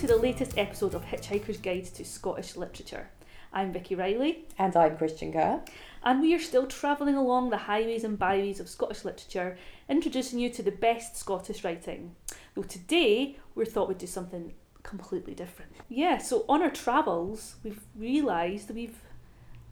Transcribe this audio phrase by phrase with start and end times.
[0.00, 3.10] Hello and welcome to the latest episode of Hitchhiker's Guide to Scottish Literature.
[3.52, 5.60] I'm Vikki Reilly, And I'm Kristian Kerr.
[6.02, 9.58] and we are still travelling along the highways and byways of Scottish literature,
[9.90, 12.14] introducing you to the best Scottish writing.
[12.54, 15.72] Though today we thought we'd do something completely different.
[15.90, 18.98] Yeah, so on our travels, we've realised that we've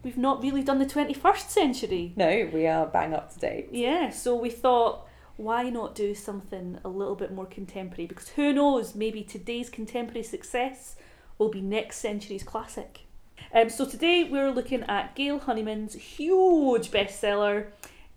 [0.03, 2.13] we've not really done the 21st century.
[2.17, 3.71] No, we are bang up to date.
[3.73, 5.08] Yeah, so we thought,
[5.39, 8.07] why not do something a little bit more contemporary?
[8.07, 10.97] Because who knows, maybe today's contemporary success
[11.39, 13.07] will be next century's classic.
[13.55, 17.69] Um, so today we're looking at Gail Honeyman's huge bestseller,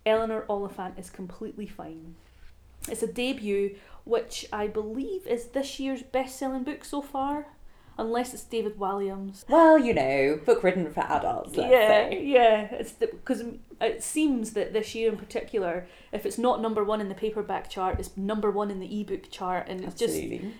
[0.03, 2.15] Eleanor Oliphant is Completely Fine.
[2.89, 7.45] It's a debut, which I believe is this year's best-selling book so far,
[7.97, 9.43] unless it's David Walliams.
[9.47, 12.23] Well, you know, book written for adults, let's yeah, say.
[12.25, 12.61] yeah.
[12.71, 13.43] It's because
[13.79, 17.69] it seems that this year in particular, if it's not number one in the paperback
[17.69, 20.15] chart, it's number one in the ebook chart, and it's just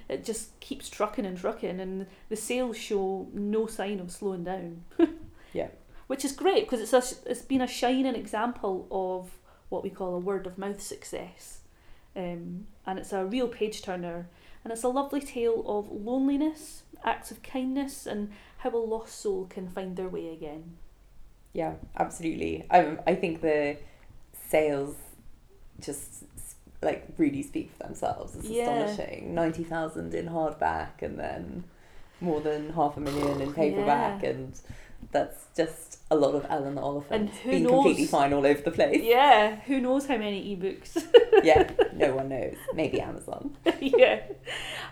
[0.10, 4.84] it just keeps trucking and trucking, and the sales show no sign of slowing down.
[5.54, 5.68] Yeah.
[6.08, 9.32] which is great because it's a, it's been a shining example of
[9.68, 11.60] what we call a word of mouth success,
[12.16, 14.30] um, and it's a real page turner,
[14.64, 19.46] and it's a lovely tale of loneliness, acts of kindness, and how a lost soul
[19.50, 20.78] can find their way again.
[21.54, 22.66] Yeah, absolutely.
[22.70, 23.78] Um, I think the
[24.50, 24.96] sales
[25.80, 26.24] just
[26.82, 28.36] like really speak for themselves.
[28.36, 28.84] It's Yeah.
[28.84, 29.34] astonishing.
[29.36, 31.64] 90,000 in hardback and then
[32.20, 34.30] more than half a million in paperback Yeah.
[34.30, 34.60] and
[35.12, 38.72] that's just a lot of Eleanor Oliphant And who being completely fine all over the
[38.72, 39.02] place.
[39.02, 41.04] Yeah, who knows how many ebooks?
[41.44, 42.56] yeah, no one knows.
[42.74, 43.56] Maybe Amazon.
[43.80, 44.22] yeah.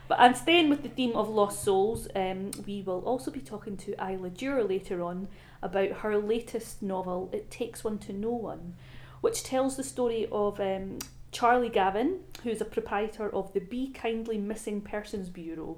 [0.08, 3.78] But and staying with the theme of lost souls, um, we will also be talking
[3.78, 5.28] to Isla Dewar later on
[5.62, 8.76] about her latest novel, It Takes One to Know One,
[9.22, 11.00] which tells the story of um,
[11.32, 15.78] Charlie Gavin, who's a proprietor of the Be Kindly Missing Persons Bureau.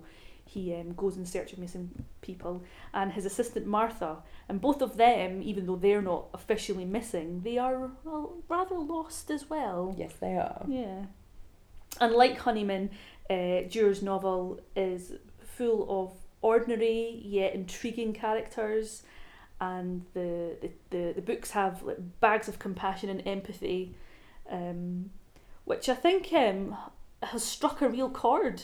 [0.54, 2.62] He um, goes in search of missing people,
[2.94, 4.18] and his assistant Martha.
[4.50, 9.32] And both of them, even though they're not officially missing, they are well, rather lost
[9.32, 9.96] as well.
[9.98, 10.66] Yes, they are.
[10.68, 11.06] Yeah.
[12.02, 12.90] And like Honeyman,
[13.30, 19.04] uh, Dewar's novel is full of ordinary yet intriguing characters,
[19.62, 23.96] and the the, the, the books have like, bags of compassion and empathy,
[24.50, 25.12] um,
[25.64, 26.76] which I think um,
[27.24, 28.64] has struck a real chord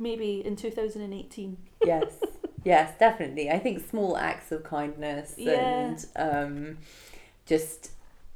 [0.00, 1.56] maybe in 2018.
[1.84, 2.12] yes
[2.64, 5.52] yes definitely i think small acts of kindness Yeah.
[5.52, 6.78] and um
[7.46, 7.92] just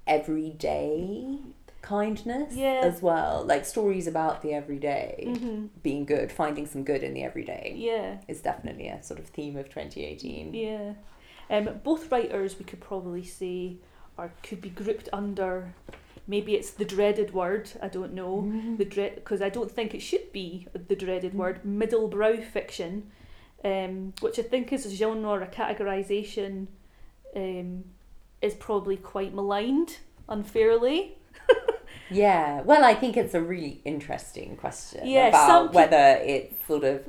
[0.06, 1.38] everyday
[1.82, 2.80] kindness Yeah.
[2.84, 5.66] as well like stories about the everyday Mm-hmm.
[5.82, 8.18] being good finding some good in the everyday Yeah.
[8.28, 10.94] is definitely a sort of theme of 2018 Yeah.
[11.50, 13.76] Um, both writers, we could probably say,
[14.16, 15.74] or could be grouped under.
[16.26, 17.70] Maybe it's the dreaded word.
[17.82, 21.62] I don't know the dread because I don't think it should be the dreaded word
[21.64, 23.10] middlebrow fiction,
[23.64, 26.68] um, which I think is a genre or a categorization,
[27.34, 27.84] um,
[28.40, 31.18] is probably quite maligned unfairly.
[32.10, 36.84] yeah well i think it's a really interesting question Yeah, about peop- whether it's sort
[36.84, 37.06] of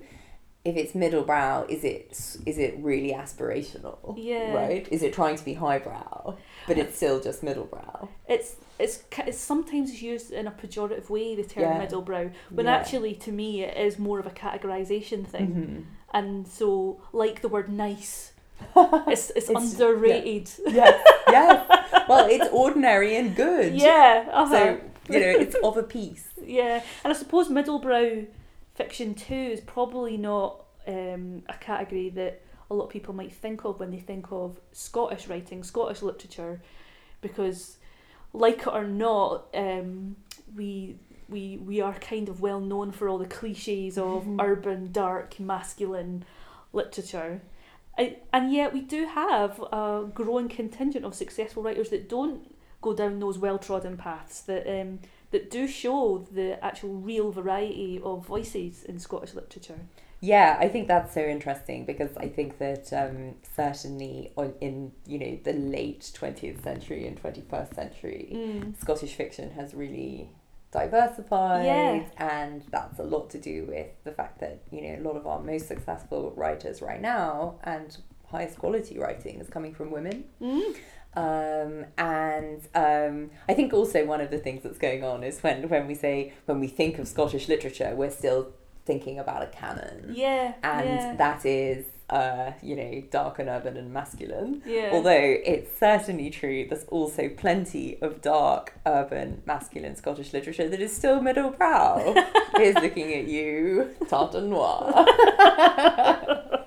[0.66, 2.08] if it's middlebrow is it
[2.46, 4.54] is it really aspirational Yeah.
[4.54, 6.38] right is it trying to be highbrow
[6.68, 11.36] but it's still just middlebrow It's it's it's sometimes used in a pejorative way.
[11.36, 11.86] The term Yeah.
[11.86, 12.76] middlebrow, when Yeah.
[12.78, 15.50] actually to me it is more of a categorization thing.
[15.54, 15.84] Mhm.
[16.20, 16.68] and so
[17.12, 18.32] like the word nice
[19.14, 20.50] it's, it's, It's- underrated
[20.80, 20.96] yes,
[21.28, 21.56] yes.
[22.10, 23.74] Well, it's ordinary and good.
[23.76, 24.54] yeah uh-huh.
[24.56, 24.60] So
[25.14, 26.26] you know, it's of a piece.
[26.60, 28.26] yeah and i suppose middlebrow
[28.76, 33.66] fiction too is probably not um, a category that a lot of people might think
[33.66, 36.62] of when they think of scottish writing scottish literature
[37.22, 37.78] because
[38.34, 40.16] like it or not um,
[40.56, 40.96] we
[41.30, 44.42] we we are kind of well known for all the cliches of Mhm.
[44.42, 46.26] urban dark masculine
[46.74, 47.42] literature
[47.98, 52.94] I, and yet we do have a growing contingent of successful writers that don't go
[52.94, 55.00] down those well trodden paths that um,
[55.34, 59.80] that do show the actual real variety of voices in Scottish literature.
[60.22, 65.20] Yeah, I think that's so interesting because I think that um, certainly on, in you
[65.20, 68.80] know the late twentieth century and twenty first century, Mm.
[68.80, 70.30] Scottish fiction has really
[70.72, 72.04] diversified, Yeah.
[72.18, 75.28] and that's a lot to do with the fact that you know a lot of
[75.28, 77.98] our most successful writers right now and
[78.28, 80.24] highest quality writing is coming from women.
[80.42, 80.76] Mm.
[81.16, 85.70] Um, and um, I think also one of the things that's going on is when,
[85.70, 88.52] when we say, when we think of Scottish literature, we're still
[88.86, 90.14] thinking about a canon.
[90.16, 91.16] Yeah, And yeah.
[91.16, 94.62] that is uh, you know, dark and urban and masculine.
[94.66, 94.92] Yeah.
[94.94, 95.12] Although
[95.46, 101.22] it's certainly true, there's also plenty of dark, urban, masculine Scottish literature that is still
[101.22, 102.14] middle brow.
[102.56, 105.06] Here's looking at you, Tartan Noir.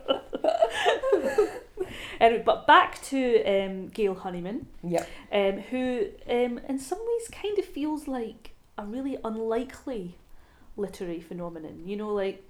[2.21, 5.09] Anyway, but back to um, Gail Honeyman, Yep.
[5.33, 10.17] um, who um, in some ways kind of feels like a really unlikely
[10.77, 11.83] literary phenomenon.
[11.87, 12.43] You know, like,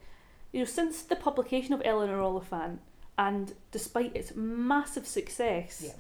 [0.53, 2.81] you know, since the publication of Eleanor Oliphant,
[3.19, 5.93] and despite its massive success, Yeah.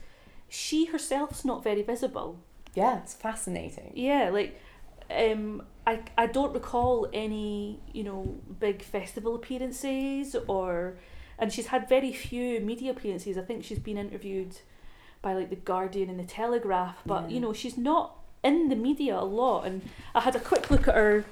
[0.48, 2.38] she herself's not very visible.
[2.74, 3.92] Yeah, it's fascinating.
[3.94, 4.60] Yeah, like
[5.10, 10.98] um, I I don't recall any you know big festival appearances or,
[11.38, 13.36] and she's had very few media appearances.
[13.38, 14.56] I think she's been interviewed
[15.22, 17.34] by like the Guardian and the Telegraph, but Yeah.
[17.34, 19.66] you know she's not in the media a lot.
[19.66, 19.82] And
[20.14, 21.24] I had a quick look at her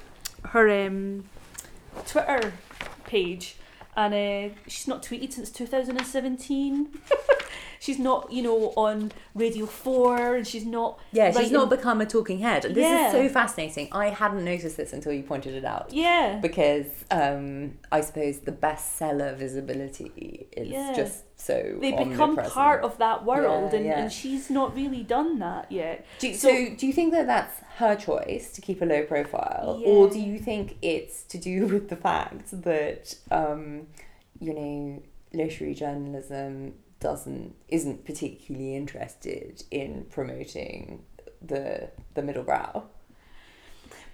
[0.49, 1.25] her um,
[2.05, 2.53] Twitter
[3.05, 3.55] page.
[3.97, 6.89] And uh, she's not tweeted since 2017.
[7.79, 12.01] she's not, you know, on Radio 4 and she's not Yeah, she's writing- not become
[12.01, 12.65] a talking head.
[12.65, 13.07] And this Yeah.
[13.07, 13.89] is so fascinating.
[13.91, 15.93] I hadn't noticed this until you pointed it out.
[15.93, 16.39] Yeah.
[16.41, 20.93] Because um, I suppose the bestseller visibility is Yeah.
[20.95, 23.99] just so they become part of that world Yeah, and, yeah.
[23.99, 27.55] and she's not really done that yet Do, So- so, do you think that that's
[27.77, 31.89] her choice to keep a low profile, or do you think it's to do with
[31.89, 33.87] the fact that um,
[34.39, 35.03] you know
[35.33, 41.03] literary journalism doesn't isn't particularly interested in promoting
[41.51, 42.83] the the middle brow?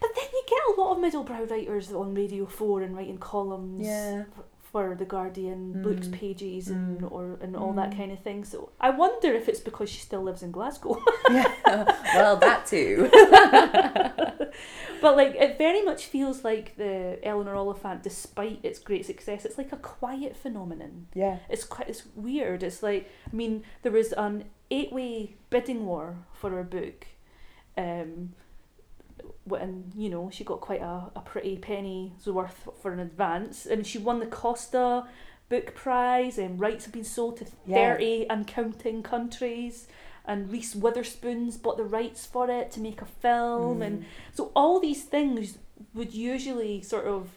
[0.01, 3.19] but then you get a lot of middle brow writers on radio 4 and writing
[3.19, 4.24] columns Yeah.
[4.71, 5.83] For the guardian Mm.
[5.83, 7.12] books pages and Mm.
[7.12, 7.97] or and all that Mm.
[7.97, 10.97] kind of thing so i wonder if it's because she still lives in glasgow
[11.31, 11.51] yeah,
[12.15, 13.09] well, that too.
[15.01, 19.57] but like it very much feels like the eleanor oliphant despite its great success it's
[19.57, 22.63] like a quiet phenomenon yeah, it's quite it's weird.
[22.63, 27.07] It's like I mean there was an eight way bidding war for her book,
[27.77, 28.33] um,
[29.49, 33.85] and you know she got quite a, a pretty penny's worth for an advance, and
[33.88, 35.05] she won the Costa
[35.49, 37.75] Book Prize, and rights have been sold to Yeah.
[37.93, 39.88] thirty and counting countries.
[40.23, 44.05] And Reese Witherspoon's bought the rights for it to make a film, and Mm.
[44.33, 45.57] so all these things
[45.95, 47.29] would usually sort of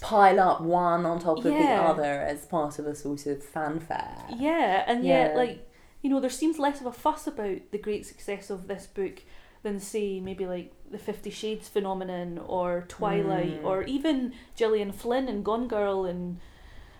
[0.00, 4.16] pile up one on top of the other as part of a sort of fanfare.
[4.36, 5.36] Yeah, and yet, Yeah.
[5.38, 5.70] like,
[6.02, 9.22] you know, there seems less of a fuss about the great success of this book
[9.62, 13.64] than, say, maybe like the Fifty Shades phenomenon or Twilight Mm.
[13.64, 16.38] or even Gillian Flynn and Gone Girl and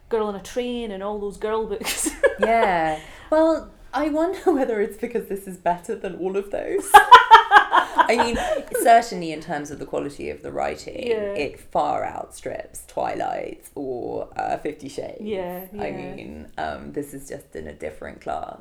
[0.08, 2.10] Girl on a Train and all those girl books.
[2.38, 3.00] yeah.
[3.30, 6.88] Well, I wonder whether it's because this is better than all of those.
[6.94, 8.38] I mean,
[8.82, 11.32] certainly in terms of the quality of the writing, Yeah.
[11.34, 15.20] it far outstrips Twilight or uh, Fifty Shades.
[15.20, 18.60] Yeah, I mean, um, this is just in a different class.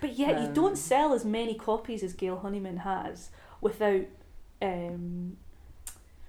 [0.00, 4.02] But yet, you Um, don't sell as many copies as Gail Honeyman has without
[4.62, 5.36] um,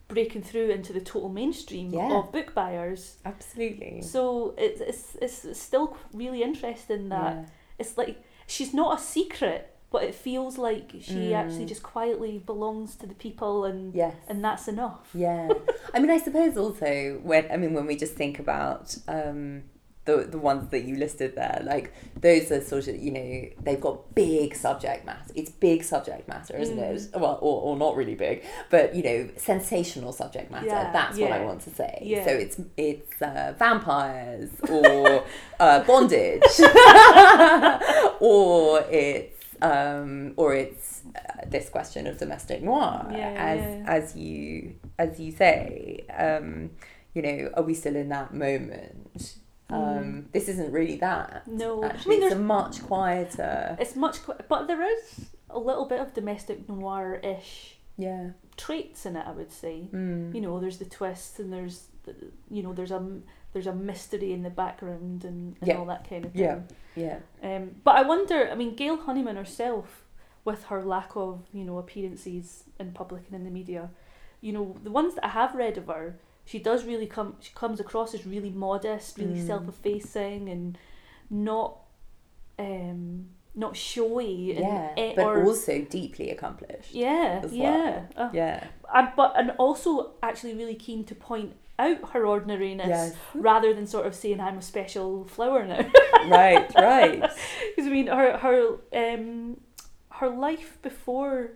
[0.08, 2.14] breaking through into the total mainstream Yeah.
[2.20, 3.18] of book buyers.
[3.26, 4.02] Absolutely.
[4.02, 7.36] So it's, it's, it's still really interesting that.
[7.36, 7.46] Yeah.
[7.80, 11.36] it's like she's not a secret, but it feels like she Mm.
[11.36, 14.14] actually just quietly belongs to the people, and Yes.
[14.28, 15.10] and that's enough.
[15.14, 15.50] Yeah,
[15.94, 19.64] I mean, I suppose also when I mean when we just think about um,
[20.06, 23.82] the the ones that you listed there, like those are sort of you know they've
[23.82, 25.32] got big subject matter.
[25.36, 27.14] It's big subject matter, isn't Mm.
[27.16, 27.20] it?
[27.20, 30.68] Well, or, or not really big, but you know sensational subject matter.
[30.68, 32.00] Yeah, That's what I want to say.
[32.04, 32.24] Yeah.
[32.26, 35.24] So it's it's uh, vampires or
[35.60, 36.42] uh, bondage,
[38.20, 43.84] or it's um, or it's uh, this question of domestic noir Yeah, as yeah.
[43.88, 46.72] as you as you say um,
[47.14, 49.36] you know are we still in that moment
[49.70, 51.54] um, this isn't really that Mm.
[51.54, 55.58] No, I actually mean, it's a much quieter It's much, qu- but there is a
[55.60, 59.26] little bit of domestic noir ish yeah traits in it.
[59.26, 59.90] I would say.
[59.92, 60.34] mm.
[60.36, 62.14] You know, there's the twists and there's the,
[62.50, 63.02] you know there's a
[63.54, 65.78] there's a mystery in the background and, and Yeah.
[65.78, 66.42] all that kind of thing.
[66.96, 67.20] Yeah.
[67.42, 68.50] yeah Um, but I wonder.
[68.52, 70.04] I mean, Gail Honeyman herself,
[70.44, 73.90] with her lack of you know appearances in public and in the media,
[74.42, 77.36] you know the ones that I have read of her, she does really come.
[77.40, 79.48] She comes across as really modest, really Mm.
[79.48, 80.78] self-effacing, and
[81.30, 81.78] not,
[82.60, 84.52] um, not showy.
[84.52, 88.06] And, yeah but or, also deeply accomplished yeah, as yeah.
[88.16, 88.28] well.
[88.28, 93.16] Uh, yeah and, but and also actually really keen to point out her ordinariness yes
[93.34, 95.86] rather than sort of saying I'm a special flower now.
[96.28, 97.20] right right
[97.76, 99.58] Because I mean, her her um,
[100.12, 101.52] her life before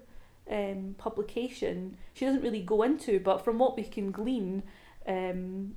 [0.51, 4.63] um, publication, she doesn't really go into, but from what we can glean,
[5.07, 5.75] um,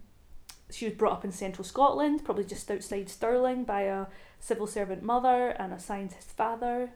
[0.71, 4.07] she was brought up in central Scotland, probably just outside Stirling, by a
[4.41, 6.91] civil servant mother and a scientist father.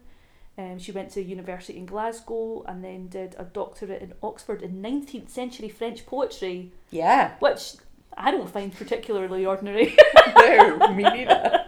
[0.59, 4.81] Um, she went to university in Glasgow and then did a doctorate in Oxford in
[4.83, 7.33] 19th century French poetry, Yeah.
[7.41, 7.75] which
[8.17, 9.95] I don't find particularly ordinary.
[10.39, 11.65] no, me neither.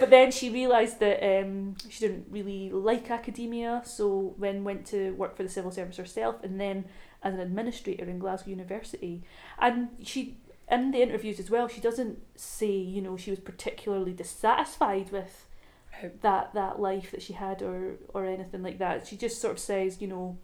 [0.00, 5.12] but then she realised that um, she didn't really like academia, so then went to
[5.12, 6.86] work for the civil service herself, and then
[7.24, 9.22] as an administrator in Glasgow University.
[9.58, 10.36] And she,
[10.70, 15.46] in the interviews as well, she doesn't say you know she was particularly dissatisfied with
[16.20, 19.06] that that life that she had or or anything like that.
[19.06, 20.38] She just sort of says you know,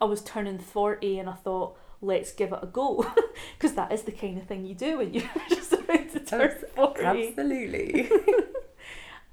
[0.00, 1.78] I was turning forty and I thought.
[2.04, 3.06] Let's give it a go,
[3.56, 6.24] because that is the kind of thing you do when you're just about to oh,
[6.24, 7.28] turn Abs- forty.
[7.28, 8.10] Absolutely.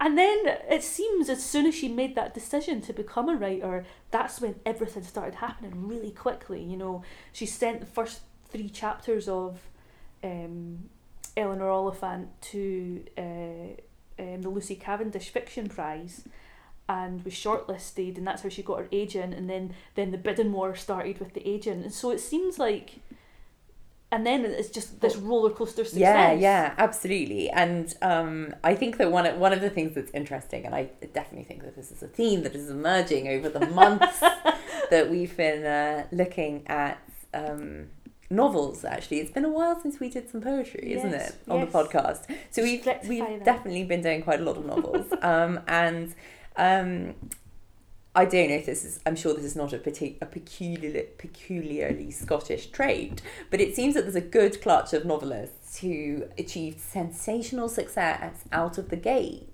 [0.01, 0.37] And then
[0.69, 4.55] it seems as soon as she made that decision to become a writer, that's when
[4.65, 6.63] everything started happening really quickly.
[6.63, 7.03] You know,
[7.33, 9.59] she sent the first three chapters of
[10.23, 10.89] um,
[11.35, 16.23] Eleanor Oliphant to uh, um, the Lucy Cavendish Fiction Prize
[16.87, 19.33] and was shortlisted, and that's how she got her agent.
[19.33, 21.83] And then, then the bidding war started with the agent.
[21.83, 22.99] And so it seems like.
[24.11, 25.99] And then it's just this roller coaster success.
[25.99, 27.49] Yeah, yeah, absolutely.
[27.51, 30.89] And um, I think that one of, one of the things that's interesting, and I
[31.13, 34.19] definitely think that this is a theme that is emerging over the months
[34.89, 36.99] that we've been uh, looking at
[37.35, 37.89] um,
[38.31, 38.83] novels.
[38.83, 41.71] Actually, it's been a while since we did some poetry, isn't it, on yes.
[41.71, 42.35] the podcast?
[42.49, 43.45] So we've we've that.
[43.45, 46.15] definitely been doing quite a lot of novels, um, and.
[46.57, 47.13] Um,
[48.15, 48.99] I don't know if this is.
[49.05, 53.93] I'm sure this is not a, partic- a peculiar, peculiarly Scottish trait, but it seems
[53.93, 59.45] that there's a good clutch of novelists who achieved sensational success out of the gate,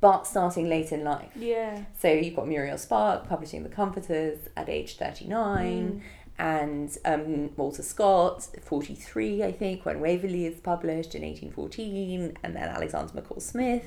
[0.00, 1.30] but starting late in life.
[1.34, 1.84] Yeah.
[2.00, 6.00] So you've got Muriel Spark publishing The Comforters at age 39, Mm.
[6.38, 12.68] and um, Walter Scott, 43, I think, when Waverley is published in 1814, and then
[12.68, 13.84] Alexander McCall Smith,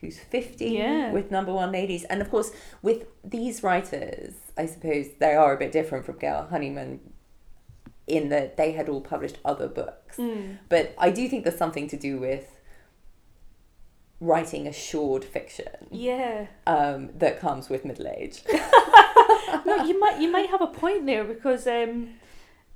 [0.00, 1.12] who's 50 Yeah.
[1.12, 2.04] with Number One Ladies.
[2.04, 2.52] And of course,
[2.82, 7.00] with these writers, I suppose they are a bit different from Gail Honeyman
[8.06, 10.16] in that they had all published other books.
[10.16, 10.58] Mm.
[10.68, 12.46] But I do think there's something to do with
[14.20, 16.46] writing assured fiction Yeah.
[16.66, 18.42] um, that comes with middle age.
[19.64, 22.10] no, you might you might have a point there because um,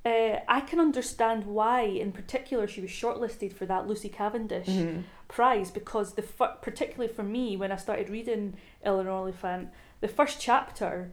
[0.05, 5.03] uh, I can understand why, in particular, she was shortlisted for that Lucy Cavendish Mhm.
[5.27, 9.69] prize because the fir- particularly for me when I started reading Eleanor Oliphant,
[10.01, 11.11] the first chapter,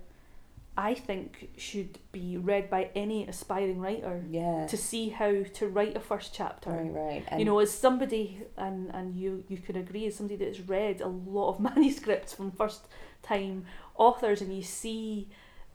[0.76, 4.66] I think should be read by any aspiring writer Yeah.
[4.66, 6.70] to see how to write a first chapter.
[6.70, 7.24] Right, right.
[7.28, 11.00] And you know, as somebody, and and you you can agree, as somebody that's read
[11.00, 12.86] a lot of manuscripts from first
[13.22, 13.64] time
[13.96, 15.28] authors, and you see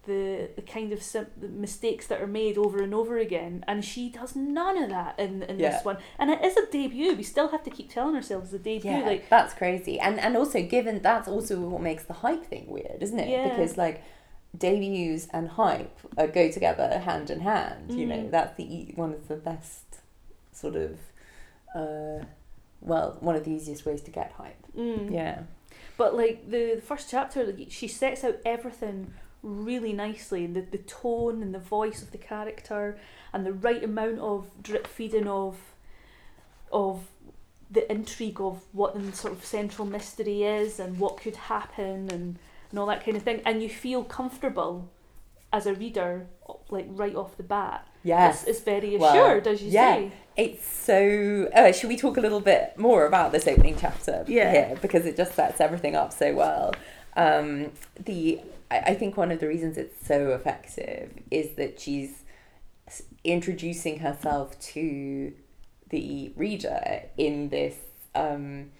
[0.07, 3.85] the the kind of sim- the mistakes that are made over and over again, and
[3.85, 5.71] she does none of that in in Yeah.
[5.71, 7.15] this one, and it is a debut.
[7.15, 8.89] We still have to keep telling ourselves a debut.
[8.91, 9.99] yeah, Like, that's crazy.
[9.99, 13.29] And and also given that's also what makes the hype thing weird, isn't it?
[13.29, 13.49] Yeah.
[13.49, 14.01] Because like
[14.57, 17.93] debuts and hype uh, go together hand in hand.
[17.93, 18.31] You know, Mm.
[18.31, 19.85] that's the one of the best
[20.51, 20.91] sort of
[21.75, 22.23] uh,
[22.81, 24.63] well, one of the easiest ways to get hype.
[24.75, 25.11] mm.
[25.13, 25.43] Yeah.
[25.97, 29.13] But like the, the first chapter, like, she sets out everything
[29.44, 30.46] really nicely.
[30.48, 32.98] The the tone and the voice of the character,
[33.34, 35.58] and the right amount of drip feeding of,
[36.72, 37.08] of
[37.70, 42.39] the intrigue of what the sort of central mystery is and what could happen and,
[42.70, 43.41] and all that kind of thing.
[43.46, 44.89] And you feel comfortable
[45.51, 46.27] as a reader,
[46.70, 47.86] like right off the bat.
[48.03, 48.41] Yes.
[48.44, 49.96] It's, it's very Well, assured, as you yeah.
[49.96, 50.12] say.
[50.38, 51.50] It's so.
[51.53, 54.51] Uh, should we talk a little bit more about this opening chapter Yeah.
[54.51, 56.74] here because it just sets everything up so well.
[57.15, 58.39] Um, the
[58.71, 62.24] I, I think one of the reasons it's so effective is that she's
[63.24, 65.33] introducing herself to
[65.89, 67.75] the reader in this
[68.15, 68.71] um,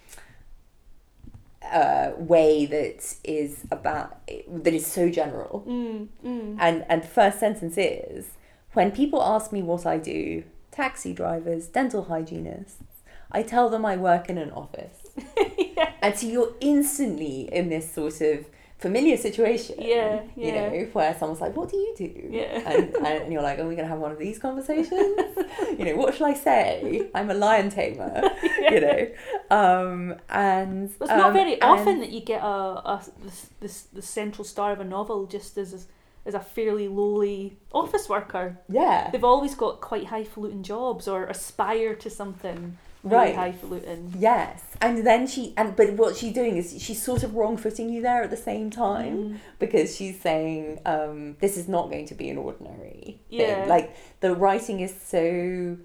[1.62, 5.64] uh, way that is about that is so general.
[5.66, 6.56] Mm, mm.
[6.58, 8.30] And and the first sentence is
[8.72, 12.84] when people ask me what I do, taxi drivers, dental hygienists,
[13.30, 14.98] I tell them I work in an office.
[15.58, 15.92] yeah.
[16.00, 18.46] And so you're instantly in this sort of
[18.78, 19.76] familiar situation.
[19.80, 22.28] Yeah, You know, where someone's like, What do you do?
[22.30, 22.62] Yeah.
[22.70, 24.92] And, and you're like, Are we gonna have one of these conversations?
[25.78, 27.08] you know, what shall I say?
[27.14, 28.22] I'm a lion tamer.
[28.70, 29.08] You know.
[29.50, 33.82] Um and It's not um, very and- often that you get a, a this, this
[33.92, 35.86] the central star of a novel just as
[36.26, 38.58] is a fairly lowly office worker.
[38.68, 39.10] Yeah.
[39.10, 43.34] They've always got quite highfalutin jobs or aspire to something really Right.
[43.34, 44.12] highfalutin.
[44.18, 47.88] Yes, and then she and but what she's doing is she's sort of wrong footing
[47.88, 49.36] you there at the same time Mm.
[49.58, 53.60] because she's saying um, this is not going to be an ordinary Yeah.
[53.60, 53.68] thing.
[53.68, 55.76] Like the writing is so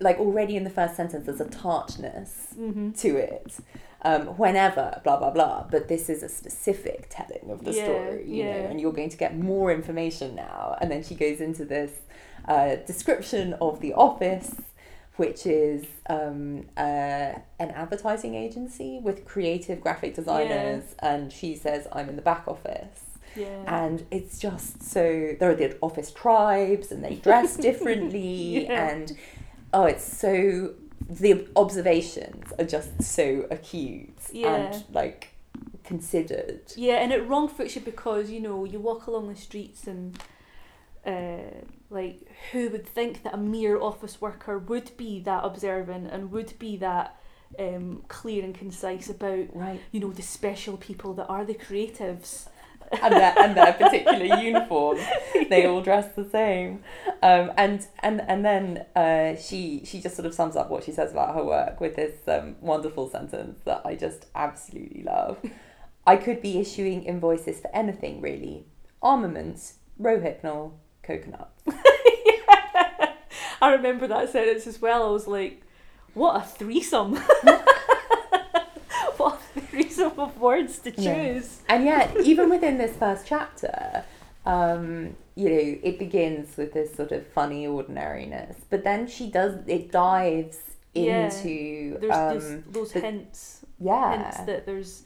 [0.00, 3.54] like already in the first sentence there's a tartness hmm to it.
[4.04, 8.24] Um, whenever blah blah blah, but this is a specific telling of the Yeah, story,
[8.28, 10.76] you know, and you're going to get more information now.
[10.80, 11.92] And then she goes into this
[12.48, 14.56] uh, description of the office,
[15.16, 22.08] which is um, uh, an advertising agency with creative graphic designers, and she says, I'm
[22.08, 23.00] in the back office.
[23.36, 23.62] Yeah.
[23.66, 28.88] And it's just so there are the office tribes, and they dress differently, Yeah.
[28.90, 29.16] and
[29.72, 30.74] oh, it's so
[31.08, 34.54] the observations are just so acute Yeah.
[34.54, 35.28] and like
[35.84, 36.60] considered.
[36.76, 40.18] Yeah, and it wrong foots you because you know you walk along the streets and
[41.06, 42.20] uh, like
[42.52, 46.76] who would think that a mere office worker would be that observant and would be
[46.76, 47.16] that
[47.58, 49.80] um, clear and concise about Right.
[49.90, 52.48] you know the special people that are the creatives.
[53.02, 54.98] and their and their particular uniform.
[55.48, 56.84] They all dress the same,
[57.22, 60.92] um, and and and then uh, she she just sort of sums up what she
[60.92, 65.38] says about her work with this um, wonderful sentence that I just absolutely love.
[66.06, 68.66] I could be issuing invoices for anything really,
[69.02, 71.50] armaments, rohypnol, coconut.
[73.62, 75.06] I remember that sentence as well.
[75.06, 75.62] I was like,
[76.14, 77.16] what a threesome!
[79.16, 81.04] what a threesome of words to choose.
[81.04, 81.40] Yeah.
[81.68, 84.04] And yet, even within this first chapter,
[84.44, 89.54] um, you know, it begins with this sort of funny ordinariness, but then she does
[89.66, 90.58] it dives
[90.94, 91.26] Yeah.
[91.26, 95.04] into There's um, those, those but- hints, yeah, hints that there's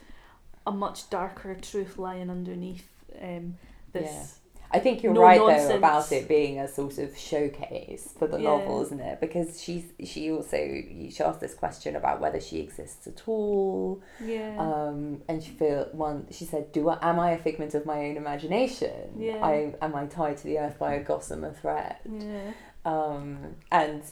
[0.67, 2.89] a much darker truth lying underneath
[3.23, 3.57] um,
[3.93, 4.39] this.
[4.73, 5.69] I think you're no right nonsense.
[5.69, 8.51] though about it being a sort of showcase for the Yeah.
[8.51, 9.21] novel, isn't it?
[9.21, 14.57] Because she's she also she asked this question about whether she exists at all, Yeah.
[14.59, 16.27] um, and she feel one.
[16.31, 19.15] She said, "Do I, am I a figment of my own imagination?
[19.19, 19.45] Yeah.
[19.45, 22.53] I am I tied to the earth by a gossamer thread?" yeah.
[22.85, 24.03] Um, and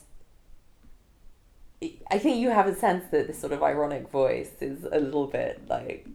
[2.10, 5.26] I think you have a sense that this sort of ironic voice is a little
[5.26, 6.06] bit like,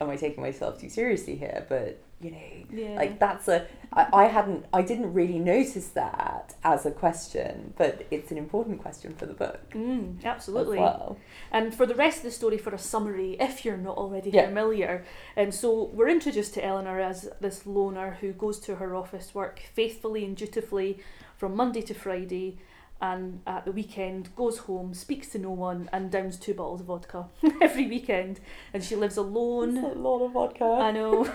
[0.00, 2.38] "Am I taking myself too seriously here?" But you know,
[2.70, 2.96] Yeah.
[2.96, 8.06] like that's a I, I hadn't I didn't really notice that as a question, but
[8.10, 10.78] it's an important question for the book Mm, absolutely.
[10.78, 11.16] well.
[11.52, 14.46] And for the rest of the story, for a summary, if you're not already Yeah.
[14.46, 15.04] familiar,
[15.36, 19.60] um, so we're introduced to Eleanor as this loner who goes to her office work
[19.72, 20.98] faithfully and dutifully
[21.36, 22.58] from Monday to Friday,
[23.00, 26.86] and at the weekend goes home, speaks to no one, and downs two bottles of
[26.88, 27.26] vodka
[27.62, 28.40] every weekend.
[28.74, 29.78] And she lives alone.
[29.78, 30.64] A lot of vodka.
[30.64, 31.24] I know.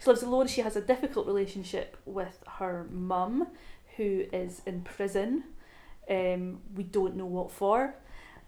[0.00, 0.46] she lives alone.
[0.46, 3.48] She has a difficult relationship with her mum,
[3.96, 5.44] who is in prison.
[6.08, 7.94] Um, we don't know what for.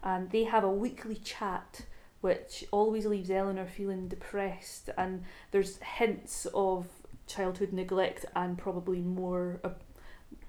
[0.03, 1.81] And they have a weekly chat,
[2.21, 4.89] which always leaves Eleanor feeling depressed.
[4.97, 6.87] And there's hints of
[7.27, 9.81] childhood neglect and probably more ab-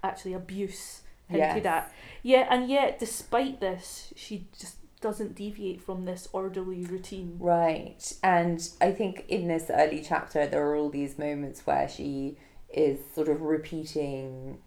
[0.02, 1.66] actually abuse hinted Yes.
[1.66, 1.92] at.
[2.22, 7.36] Yeah, and yet, despite this, she just doesn't deviate from this orderly routine.
[7.38, 8.12] Right.
[8.24, 12.38] And I think in this early chapter, there are all these moments where she
[12.68, 14.58] is sort of repeating,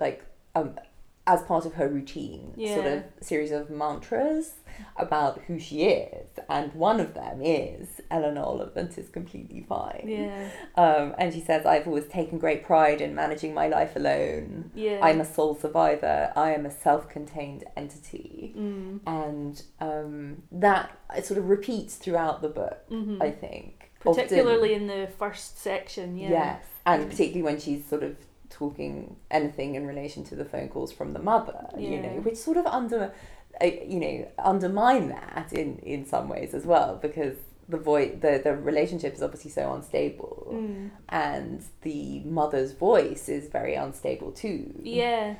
[0.00, 0.78] like, um,
[1.26, 4.54] as part of her routine, sort of series of mantras
[4.96, 6.28] about who she is.
[6.48, 10.04] And one of them is Eleanor Oliphant is completely fine.
[10.06, 10.48] Yeah.
[10.76, 14.70] Um, and she says, I've always taken great pride in managing my life alone.
[14.74, 15.00] Yeah.
[15.02, 16.32] I'm a sole survivor.
[16.36, 18.54] I am a self contained entity.
[18.56, 19.00] Mm.
[19.06, 23.22] And um, that sort of repeats throughout the book, Mhm.
[23.22, 23.90] I think.
[24.00, 26.30] Particularly in the first section, yeah.
[26.30, 26.64] Yes.
[26.84, 28.16] And particularly when she's sort of
[28.50, 32.56] talking anything in relation to the phone calls from the mother, you know, which sort
[32.56, 33.12] of under,
[33.60, 37.36] uh, you know, undermine that in, in some ways as well, because
[37.68, 40.90] the voice, the, the relationship is obviously so unstable, Mm.
[41.08, 44.72] and the mother's voice is very unstable too.
[44.82, 45.34] Yeah.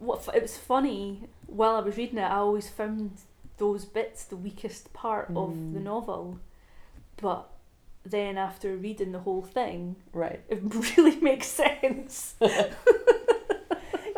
[0.00, 3.12] What it was funny while I was reading it, I always found
[3.58, 5.84] those bits the weakest part of the Mm.
[5.84, 6.38] novel.
[7.20, 7.48] But
[8.04, 10.40] then after reading the whole thing, Right.
[10.48, 10.60] it
[10.96, 12.34] really makes sense.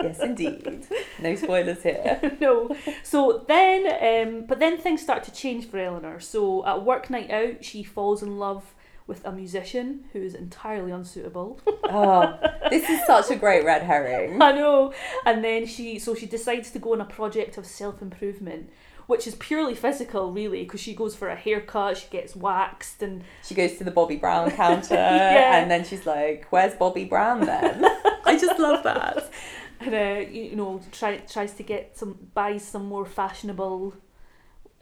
[0.03, 0.87] Yes, indeed.
[1.21, 2.37] no spoilers here.
[2.41, 2.75] no.
[3.03, 6.21] So then, um, but then things start to change for Eleanor.
[6.21, 8.75] So at work night out, she falls in love
[9.07, 11.61] with a musician who is entirely unsuitable.
[11.87, 12.39] Oh,
[12.71, 14.43] this is such a great red herring.
[14.43, 14.93] I know.
[15.27, 18.71] And then she, so she decides to go on a project of self improvement,
[19.07, 23.23] which is purely physical, really, because she goes for a haircut, she gets waxed, and
[23.45, 25.57] She goes to the Bobbi Brown counter Yeah.
[25.59, 27.85] and then she's like, Where's Bobbi Brown then?
[28.25, 29.31] I just love that.
[29.81, 33.95] and uh, you, know try, tries to get some buys some more fashionable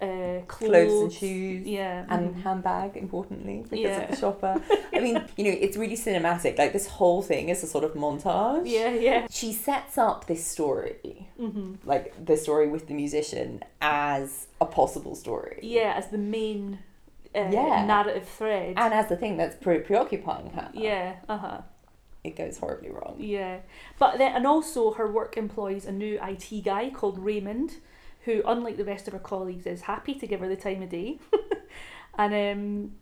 [0.00, 1.66] uh, clothes, Clothes and shoes.
[1.66, 2.42] yeah, And mhm.
[2.42, 4.00] handbag, importantly, because Yeah.
[4.02, 4.60] of the shopper.
[4.92, 6.58] I mean, you know, it's really cinematic.
[6.58, 8.62] Like, this whole thing is a sort of montage.
[8.66, 14.46] yeah, yeah, She sets up this story, hmm like the story with the musician, as
[14.60, 15.58] a possible story.
[15.62, 16.78] yeah, as the main
[17.34, 17.84] uh, Yeah.
[17.86, 18.74] narrative thread.
[18.76, 20.70] And as the thing that's pre- preoccupying her.
[20.74, 21.60] yeah, uh huh.
[22.24, 23.16] It goes horribly wrong.
[23.18, 23.58] Yeah,
[23.98, 27.70] but then and also her work employs a new IT guy called Raymond,
[28.26, 30.88] who, unlike the rest of her colleagues, is happy to give her the time of
[30.90, 31.18] day.
[32.18, 32.92] and um,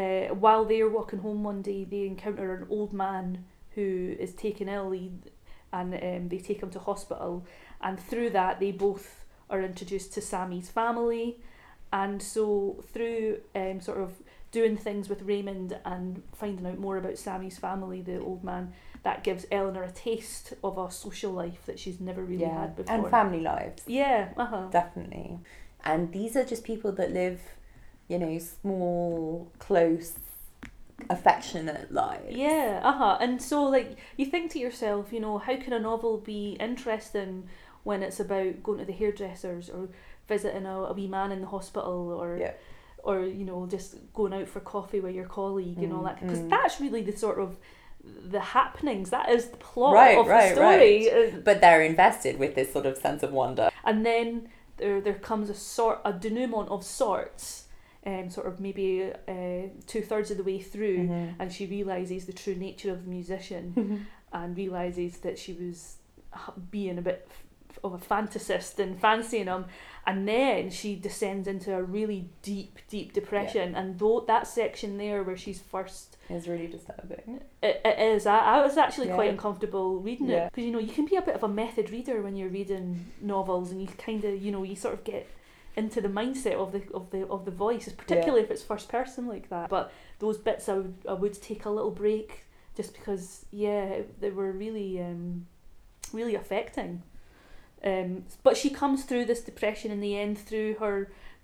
[0.00, 3.44] uh, while they're walking home one day, they encounter an old man
[3.76, 5.12] who is taken ill, he-
[5.72, 7.44] and um, they take him to hospital.
[7.80, 11.38] And through that, they both are introduced to Sammy's family,
[11.92, 14.12] and so through um, sort of
[14.52, 19.22] doing things with Raymond and finding out more about Sammy's family, the old man, that
[19.24, 22.60] gives Eleanor a taste of a social life that she's never really yeah.
[22.60, 22.94] had before.
[22.94, 23.82] And family lives.
[23.86, 24.66] yeah, uh huh.
[24.70, 25.38] Definitely.
[25.84, 27.40] And these are just people that live,
[28.08, 30.14] you know, small, close,
[31.08, 32.36] affectionate lives.
[32.36, 33.18] Yeah, uh huh.
[33.20, 37.48] And so, like, you think to yourself, you know, how can a novel be interesting
[37.84, 39.88] when it's about going to the hairdressers or
[40.28, 42.52] visiting a, a wee man in the hospital or, Yeah.
[43.02, 46.20] or you know, just going out for coffee with your colleague and all Mm, that?
[46.20, 46.50] Because mm.
[46.50, 47.56] that's really the sort of
[48.04, 49.10] the happenings.
[49.10, 51.10] That is the plot Right, of right, the story.
[51.10, 53.70] Uh, But they're invested with this sort of sense of wonder.
[53.84, 57.66] and then there there comes a sort a denouement of sorts,
[58.06, 61.34] um, sort of maybe uh, two thirds of the way through, Mhm.
[61.38, 65.96] and she realizes the true nature of the musician, and realizes that she was
[66.70, 67.28] being a bit
[67.84, 69.64] of a fantasist and fancying him,
[70.06, 75.22] and then she descends into a really deep, deep depression, and though that section there
[75.22, 77.40] where she's first is really disturbing.
[77.62, 78.26] it, it is.
[78.26, 81.22] I, I was actually quite uncomfortable reading it because you know you can be a
[81.22, 84.62] bit of a method reader when you're reading novels, and you kind of you know
[84.62, 85.26] you sort of get
[85.80, 89.22] into the mindset of the of the of the voice, particularly if it's first person
[89.34, 89.66] like that.
[89.76, 89.84] But
[90.22, 92.30] those bits I would I would take a little break
[92.78, 93.86] just because yeah
[94.22, 95.46] they were really um,
[96.18, 97.02] really affecting.
[97.82, 100.96] Um, but she comes through this depression in the end through her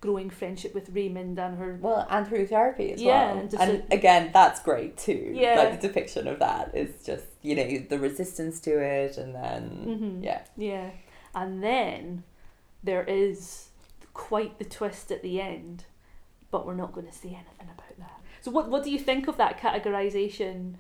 [0.03, 3.38] growing friendship with Raymond and her Well, and through therapy as Yeah, well.
[3.40, 5.33] and And a- again, that's great too.
[5.35, 5.55] Yeah.
[5.61, 9.62] Like the depiction of that is just, you know, the resistance to it and then,
[9.88, 10.25] Mhm.
[10.25, 10.42] yeah.
[10.59, 10.90] Yeah.
[11.35, 12.25] And then
[12.85, 13.65] there is
[14.16, 15.85] quite the twist at the end,
[16.50, 18.20] but we're not going to say anything about that.
[18.40, 20.74] So, what, what do you think of that categorisation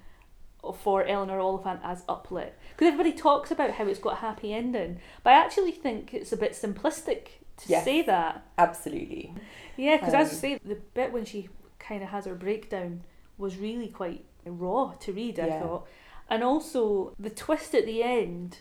[0.74, 2.50] for Eleanor Oliphant as uplit?
[2.72, 6.32] Because everybody talks about how it's got a happy ending, but I actually think it's
[6.32, 7.84] a bit simplistic to Yes.
[7.84, 8.46] say that.
[8.58, 9.34] Absolutely.
[9.76, 13.02] Yeah, because as I Um, say, the bit when she kind of has her breakdown
[13.38, 15.60] was really quite raw to read, I Yeah.
[15.60, 15.86] thought.
[16.28, 18.60] And also the twist at the end,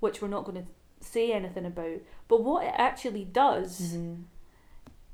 [0.00, 0.68] which we're not going to
[1.06, 4.22] say anything about, but what it actually does Mm-hmm.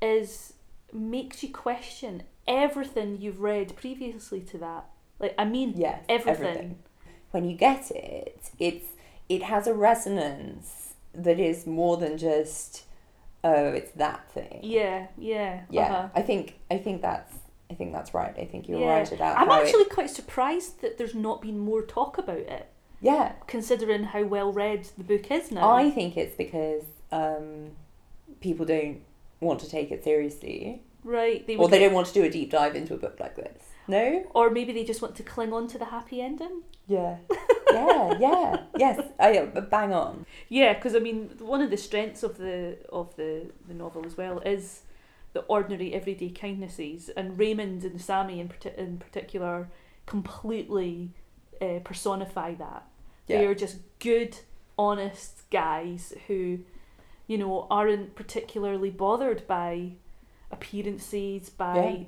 [0.01, 0.53] is
[0.91, 4.85] makes you question everything you've read previously to that.
[5.19, 6.79] Like, I mean, Yes, everything.
[7.31, 8.85] When you get it, it's
[9.29, 12.83] it has a resonance that is more than just
[13.43, 14.59] oh, it's that thing.
[14.61, 15.61] Yeah, yeah.
[15.69, 15.81] Yeah.
[15.93, 16.09] uh-huh.
[16.15, 17.33] I think I think that's
[17.71, 18.37] I think that's right.
[18.37, 18.97] I think you're Yeah.
[18.99, 22.37] right about I'm how it- actually quite surprised that there's not been more talk about
[22.37, 22.67] it,
[23.03, 23.33] yeah.
[23.47, 25.71] considering how well read the book is now.
[25.71, 27.71] I think it's because um,
[28.41, 29.01] people don't
[29.39, 31.45] want to take it seriously, Right.
[31.45, 33.61] They or they don't want to do a deep dive into a book like this.
[33.87, 34.25] No.
[34.33, 36.63] Or maybe they just want to cling on to the happy ending.
[36.87, 37.17] Yeah.
[37.71, 38.17] yeah.
[38.19, 38.63] Yeah.
[38.77, 39.01] Yes.
[39.19, 40.25] I uh, bang on.
[40.47, 44.15] Yeah, because I mean, one of the strengths of the of the the novel as
[44.15, 44.83] well is
[45.33, 49.69] the ordinary, everyday kindnesses, and Raymond and Sammy in parti- in particular
[50.05, 51.11] completely
[51.61, 52.85] uh, personify that.
[53.27, 53.39] Yeah.
[53.39, 54.37] They are just good,
[54.77, 56.59] honest guys who,
[57.27, 59.93] you know, aren't particularly bothered by
[60.51, 62.03] appearances, by Yeah.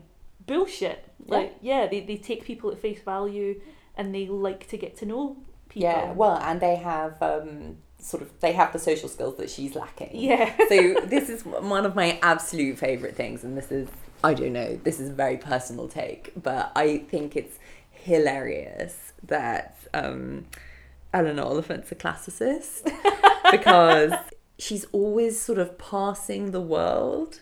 [0.46, 1.06] bullshit.
[1.26, 1.36] Yeah.
[1.36, 3.62] Like, yeah, they, they take people at face value
[3.98, 5.38] and they like to get to know
[5.70, 5.90] people.
[5.90, 6.12] Yeah.
[6.12, 10.12] Well, and they have um, sort of they have the social skills that she's lacking.
[10.14, 10.54] Yeah.
[10.70, 13.88] so this is one of my absolute favorite things, and this is
[14.24, 14.80] I don't know.
[14.84, 17.58] This is a very personal take, but I think it's
[17.92, 20.46] hilarious that um,
[21.16, 22.92] Eleanor Oliphant's a classicist
[23.52, 24.12] because
[24.60, 27.40] she's always sort of passing the world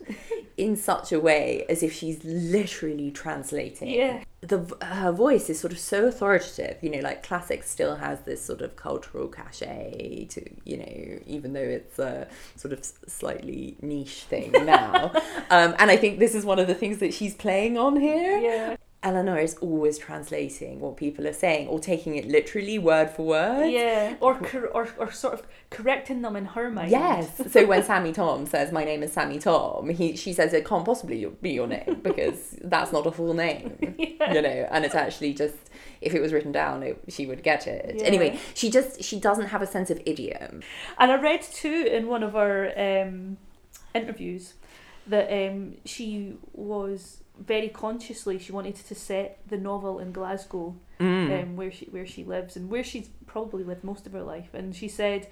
[0.58, 3.90] in such a way as if she's literally translating.
[3.90, 4.24] Yeah.
[4.42, 6.78] The her voice is sort of so authoritative.
[6.84, 11.54] You know, like classic still has this sort of cultural cachet to you know, even
[11.54, 15.12] though it's a sort of slightly niche thing now.
[15.50, 18.38] um, and I think this is one of the things that she's playing on here.
[18.38, 18.76] Yeah.
[19.04, 23.68] Eleanor is always translating what people are saying or taking it literally word for word.
[23.68, 26.90] Yeah, or, cor- or or sort of correcting them in her mind.
[26.90, 27.30] Yes.
[27.52, 30.86] So when Sammy Thom says my name is Sammy Thom, he she says it can't
[30.86, 33.78] possibly be your name because that's not a full name.
[34.24, 34.34] Yeah.
[34.34, 35.56] You know, and it's actually just
[36.00, 37.96] if it was written down, it, she would get it.
[37.98, 38.04] Yeah.
[38.04, 40.62] Anyway, she just she doesn't have a sense of idiom.
[40.98, 43.38] And I read too in one of our um,
[43.94, 44.54] interviews
[45.08, 51.56] that um, she was very consciously she wanted to set the novel in Glasgow, um,
[51.56, 54.54] where she where she lives and where she's probably lived most of her life.
[54.54, 55.28] And she said,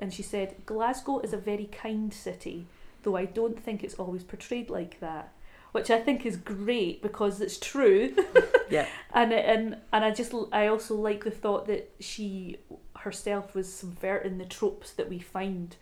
[0.00, 2.66] and she said, Glasgow is a very kind city,
[3.02, 5.32] though I don't think it's always portrayed like that.
[5.72, 8.14] Which I think is great because it's true.
[8.68, 8.86] Yeah.
[9.14, 12.56] and and and I just I also like the thought that she
[12.96, 15.76] herself was subverting the tropes that we find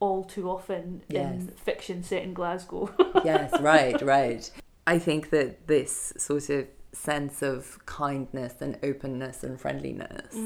[0.00, 1.34] all too often Yes.
[1.34, 2.90] in fiction set in Glasgow.
[3.24, 4.50] yes, right, right.
[4.86, 10.36] I think that this sort of sense of kindness and openness and friendliness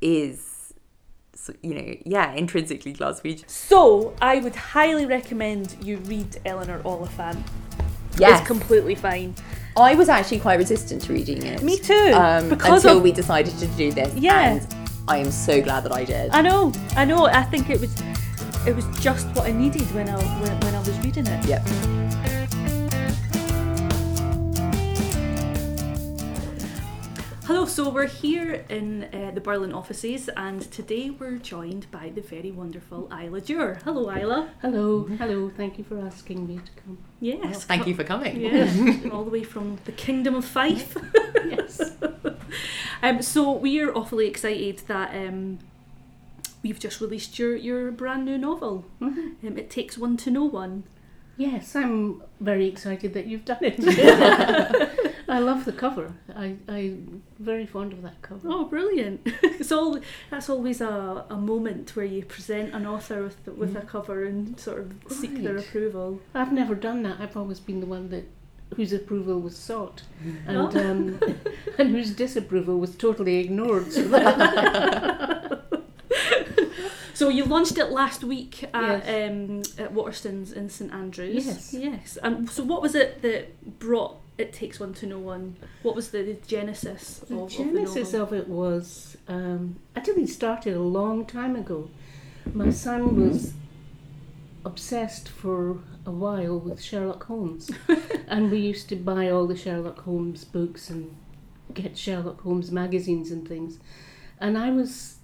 [0.00, 0.74] is,
[1.62, 3.48] you know, yeah, intrinsically Glaswegian.
[3.48, 7.44] So I would highly recommend you read Eleanor Oliphant.
[8.16, 8.40] Yes.
[8.40, 9.34] It's completely fine.
[9.76, 11.62] I was actually quite resistant to reading it.
[11.62, 12.12] Me too.
[12.14, 14.12] Um, because until of, we decided to do this.
[14.14, 14.50] Yeah.
[14.50, 14.74] And
[15.06, 16.30] I am so glad that I did.
[16.32, 17.26] I know, I know.
[17.26, 17.94] I think it was
[18.66, 21.44] it was just what I needed when I when, when I was reading it.
[21.46, 22.07] Yep.
[27.48, 32.20] Hello, so we're here in uh, the Birlinn offices, and today we're joined by the
[32.20, 33.80] very wonderful Isla Dewar.
[33.84, 34.50] Hello, Isla.
[34.60, 35.50] Hello, hello.
[35.56, 36.98] Thank you for asking me to come.
[37.20, 37.64] Yes.
[37.64, 38.38] Thank you for coming.
[38.38, 40.94] Yes, all the way from the Kingdom of Fife.
[41.46, 41.92] Yes.
[43.02, 45.60] Um, so we are awfully excited that um,
[46.62, 48.84] we've just released your, your brand new novel.
[49.00, 49.42] Mhm.
[49.46, 50.82] Um, it takes one to know one.
[51.38, 54.98] Yes, I'm very excited that you've done it.
[55.36, 56.14] I love the cover.
[56.34, 58.48] I, I'm very fond of that cover.
[58.50, 59.20] Oh, brilliant!
[59.42, 59.98] it's all
[60.30, 64.58] that's always a, a moment where you present an author with with a cover and
[64.58, 66.20] sort of seek their approval.
[66.34, 67.20] I've never done that.
[67.20, 68.24] I've always been the one that
[68.76, 70.02] whose approval was sought
[70.46, 70.90] and Oh.
[70.90, 71.20] um,
[71.78, 73.90] and whose disapproval was totally ignored.
[73.92, 74.02] So
[77.14, 79.30] So you launched it last week at Yes.
[79.30, 81.46] um, at Waterstones in St Andrews.
[81.46, 81.74] Yes.
[81.74, 82.16] Yes.
[82.22, 85.56] And so what was it that brought It Takes One to Know One?
[85.82, 88.38] What was the, the genesis The of, genesis of the novel?
[88.38, 91.90] of it was um, actually started a long time ago.
[92.54, 93.52] My son was
[94.64, 97.70] obsessed for a while with Sherlock Holmes,
[98.28, 101.14] and we used to buy all the Sherlock Holmes books and
[101.74, 103.78] get Sherlock Holmes magazines and things.
[104.40, 105.16] And I was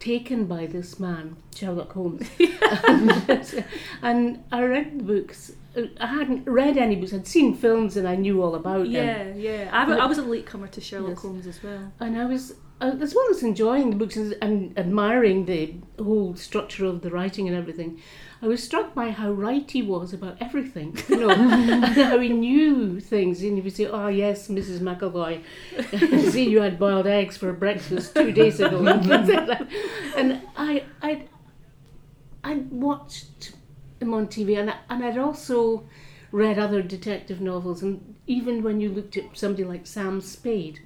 [0.00, 2.28] taken by this man, Sherlock Holmes,
[2.88, 3.64] and,
[4.02, 5.52] and I read the books.
[6.00, 7.12] I hadn't read any books.
[7.12, 8.92] I'd seen films and I knew all about them.
[8.92, 9.70] Yeah, yeah.
[9.72, 11.22] I was a latecomer to Sherlock Yes.
[11.22, 11.92] Holmes as well.
[12.00, 16.36] And I was, uh, as well as enjoying the books and, and admiring the whole
[16.36, 18.00] structure of the writing and everything,
[18.40, 23.00] I was struck by how right he was about everything, you know, how he knew
[23.00, 23.42] things.
[23.42, 24.80] And he would say, "Oh yes, Mrs.
[24.80, 25.42] McAvoy,
[26.30, 29.66] see you had boiled eggs for breakfast two days ago," and things like that.
[30.16, 31.22] And I, I,
[32.42, 33.54] I watched
[34.04, 35.84] him on TV, and I, and I'd also
[36.32, 40.80] read other detective novels, and even when you looked at somebody like Sam Spade,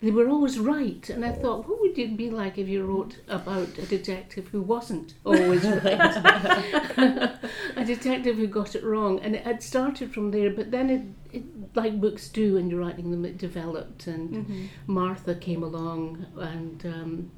[0.00, 1.08] they were always right.
[1.10, 4.62] And I thought, what would it be like if you wrote about a detective who
[4.62, 6.16] wasn't always right?
[7.76, 9.20] a detective who got it wrong.
[9.20, 11.44] And it had started from there, but then it, it
[11.76, 14.06] like books do when you're writing them, it developed.
[14.06, 16.86] And Martha came along and.
[16.86, 17.30] Um,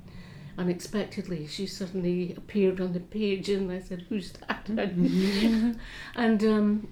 [0.56, 5.72] Unexpectedly, she suddenly appeared on the page, and I said, "Who's that?" Mm-hmm.
[6.14, 6.88] and um,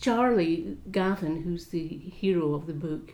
[0.00, 3.12] Charlie Gavin, who's the hero of the book,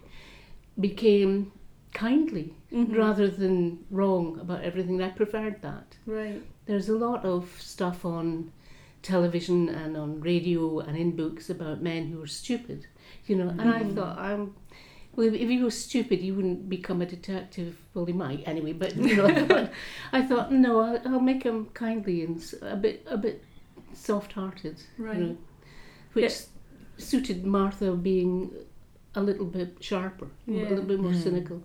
[0.78, 1.52] became
[1.92, 2.94] kindly mm-hmm.
[2.94, 5.02] rather than wrong about everything.
[5.02, 5.96] I preferred that.
[6.06, 6.42] Right.
[6.66, 8.52] There's a lot of stuff on
[9.02, 12.86] television and on radio and in books about men who are stupid,
[13.26, 13.48] you know.
[13.48, 13.94] And I mm-hmm.
[13.94, 14.54] thought, I'm.
[15.16, 17.76] Well, if he was stupid, he wouldn't become a detective.
[17.94, 18.72] Well, he might anyway.
[18.72, 19.70] But you know, I thought,
[20.12, 23.42] I thought no, I'll, I'll make him kindly and s- a bit, a bit
[23.92, 25.16] soft-hearted, Right.
[25.18, 25.36] you know,
[26.14, 26.32] which
[26.98, 28.50] suited Martha being
[29.14, 30.62] a little bit sharper, Yeah.
[30.62, 31.62] a little bit more cynical.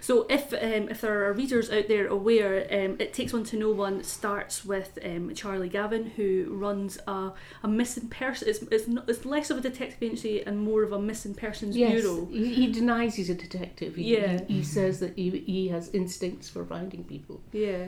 [0.00, 3.56] So if um, if there are readers out there aware, um, it takes one to
[3.58, 8.48] know one starts with um, Charlie Gavin, who runs a, a missing person.
[8.48, 11.76] It's, it's, not, it's less of a detective agency and more of a missing persons
[11.76, 12.26] Yes, bureau.
[12.26, 13.96] he, he denies he's a detective.
[13.96, 14.40] He, Yeah.
[14.46, 17.40] he, he says that he, he has instincts for finding people.
[17.52, 17.86] Yeah,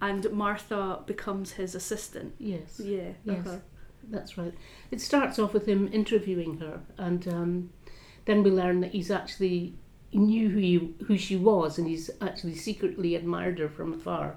[0.00, 2.34] and Martha becomes his assistant.
[2.38, 3.46] Yes, Yeah, Yes.
[3.46, 3.56] uh-huh.
[4.10, 4.54] that's right.
[4.90, 7.70] It starts off with him interviewing her, and um,
[8.26, 9.74] then we learn that he's actually
[10.10, 14.36] he knew who he, who she was, and he's actually secretly admired her from afar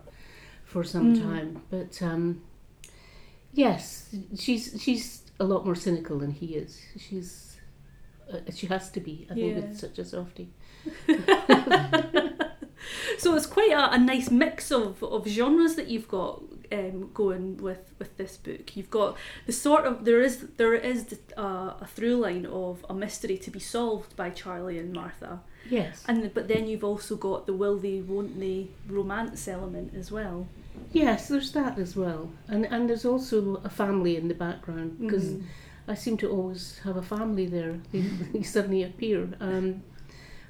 [0.65, 1.21] for some Mm.
[1.21, 1.62] time.
[1.69, 2.41] But um,
[3.53, 6.82] yes, she's she's a lot more cynical than he is.
[6.97, 7.58] She's
[8.32, 9.27] uh, she has to be.
[9.29, 9.62] I think Yeah.
[9.62, 10.49] with such a softie.
[13.17, 17.58] So it's quite a, a nice mix of, of genres that you've got um, going
[17.58, 18.75] with, with this book.
[18.77, 22.93] You've got the sort of there is there is uh, a through line of a
[22.93, 26.03] mystery to be solved by Charlie and Martha, Yes.
[26.08, 30.47] and but then you've also got the will they won't they romance element as well.
[30.93, 35.25] Yes, there's that as well, and and there's also a family in the background because
[35.29, 35.43] Mhm.
[35.88, 37.79] I seem to always have a family there.
[37.91, 38.01] They,
[38.34, 39.29] they suddenly appear.
[39.39, 39.82] Um,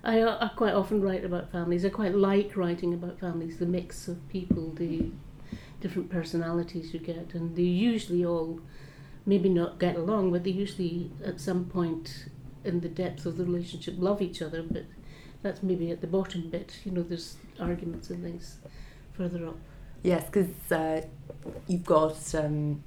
[0.04, 1.84] I, I quite often write about families.
[1.86, 3.58] I quite like writing about families.
[3.58, 5.12] The mix of people, the
[5.82, 8.60] different personalities you get, and they usually all
[9.26, 12.26] maybe not get along, but they usually at some point
[12.64, 14.62] in the depth of the relationship love each other.
[14.64, 14.86] But
[15.42, 16.74] that's maybe at the bottom bit.
[16.86, 18.58] You know, there's arguments and things
[19.14, 19.58] further up.
[20.04, 21.02] Yes, because uh,
[21.68, 22.84] you've got um,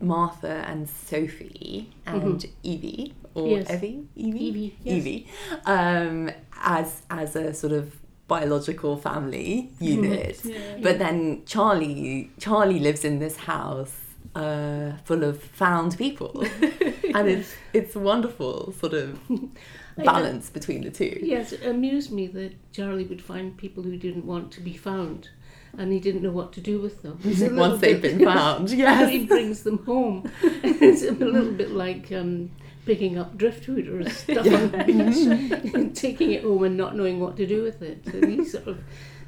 [0.00, 3.56] Martha and Sophie and Evie, or Mm-hmm.
[3.56, 3.70] Yes.
[3.70, 4.96] Evie, Evie, Evie, yes.
[4.96, 5.26] Evie,
[5.64, 6.30] um,
[6.62, 7.96] as as a sort of
[8.28, 10.40] biological family unit.
[10.44, 10.56] Yeah.
[10.82, 13.96] But then Charlie, Charlie lives in this house
[14.34, 16.44] uh, full of found people,
[17.14, 19.18] and it's it's wonderful sort of
[20.04, 21.18] Balance between the two.
[21.22, 25.28] Yes, it amused me that Charlie would find people who didn't want to be found,
[25.76, 27.18] and he didn't know what to do with them.
[27.56, 30.30] Once they've been found, he brings them home.
[30.42, 32.50] it's a little bit like um,
[32.86, 37.20] picking up driftwood or stuff on the beach, and taking it home and not knowing
[37.20, 38.04] what to do with it.
[38.04, 38.78] So he sort of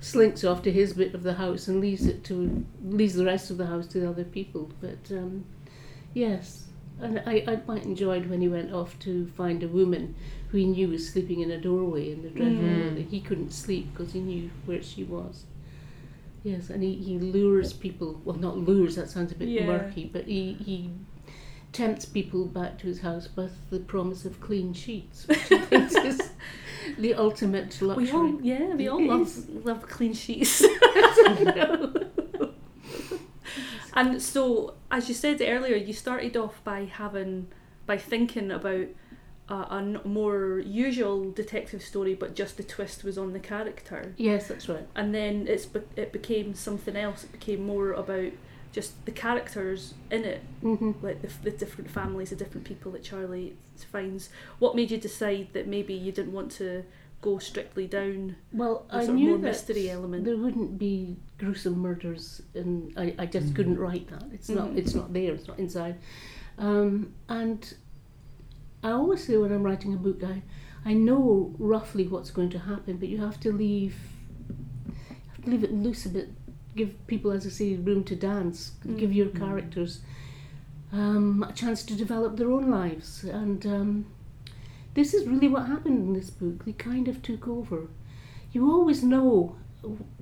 [0.01, 3.51] slinks off to his bit of the house and leaves it to leaves the rest
[3.51, 4.71] of the house to the other people.
[4.81, 5.45] But um,
[6.13, 6.67] yes,
[7.03, 10.15] and I, I quite enjoyed when he went off to find a woman
[10.51, 13.09] who he knew was sleeping in a doorway in the dreadful Mm.
[13.09, 15.45] He couldn't sleep because he knew where she was.
[16.45, 18.21] Yes, and he, he lures people.
[18.25, 18.97] Well, not lures.
[18.97, 19.67] That sounds a bit Yeah.
[19.67, 20.91] murky, but he he
[21.73, 25.95] tempts people back to his house with the promise of clean sheets, which he thinks
[25.95, 26.21] is
[26.99, 28.05] the ultimate luxury.
[28.05, 29.49] We all, yeah, we all It love is.
[29.65, 30.62] love clean sheets.
[33.94, 37.48] And so, as you said earlier, you started off by having,
[37.87, 38.87] by thinking about
[39.48, 44.14] a, a n- more usual detective story, but just the twist was on the character.
[44.16, 44.87] yes, that's right.
[44.94, 47.24] And then it's be- it became something else.
[47.24, 48.33] It became more about
[48.72, 53.02] just the characters in it, hmm like the, the different families, the different people that
[53.05, 53.55] Charlie
[53.90, 54.31] finds.
[54.59, 56.85] What made you decide that maybe you didn't want to
[57.23, 60.25] go strictly down Well, the I sort of knew more that mystery element?
[60.27, 64.25] there wouldn't be gruesome murders, and I, I just couldn't write that.
[64.33, 64.71] It's not.
[64.73, 64.77] Mhm.
[64.79, 65.33] It's not there.
[65.33, 65.97] It's not inside.
[66.59, 67.75] Um, and
[68.83, 70.43] I always say when I'm writing a book, I
[70.85, 73.97] I know roughly what's going to happen, but you have to leave
[75.29, 76.29] have to leave it loose a bit.
[76.75, 78.73] Give people, as I say, room to dance.
[78.97, 79.39] Give your Mm.
[79.39, 80.01] characters
[80.93, 84.07] um, a chance to develop their own lives, and um,
[84.94, 86.64] this is really what happened in this book.
[86.64, 87.88] They kind of took over.
[88.52, 89.57] You always know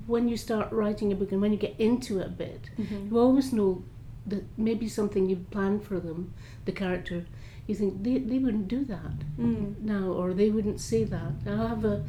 [0.06, 3.10] when you start writing a book and when you get into it a bit, Mhm.
[3.10, 3.82] you always know
[4.26, 6.32] that maybe something you've planned for them,
[6.64, 7.24] the character,
[7.66, 9.80] you think they, they wouldn't do that Mm.
[9.82, 11.32] now or they wouldn't say that.
[11.46, 12.04] I have a,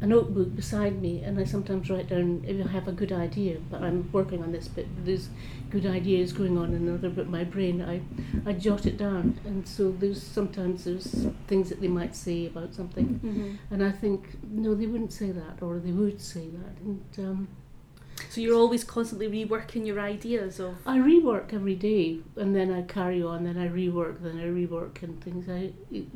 [0.00, 3.58] a notebook beside me and I sometimes write down if I have a good idea,
[3.70, 5.28] but I'm working on this but There's
[5.70, 7.82] good ideas going on in another bit of my brain.
[7.82, 8.00] I,
[8.48, 12.74] I jot it down and so there's sometimes there's things that they might say about
[12.74, 13.56] something Mhm.
[13.72, 17.48] and I think no they wouldn't say that or they would say that and um,
[18.30, 22.82] So you're always constantly reworking your ideas of I rework every day, and then I
[22.82, 23.44] carry on.
[23.44, 24.14] Then I rework.
[24.26, 25.48] Then I rework and things.
[25.48, 25.60] I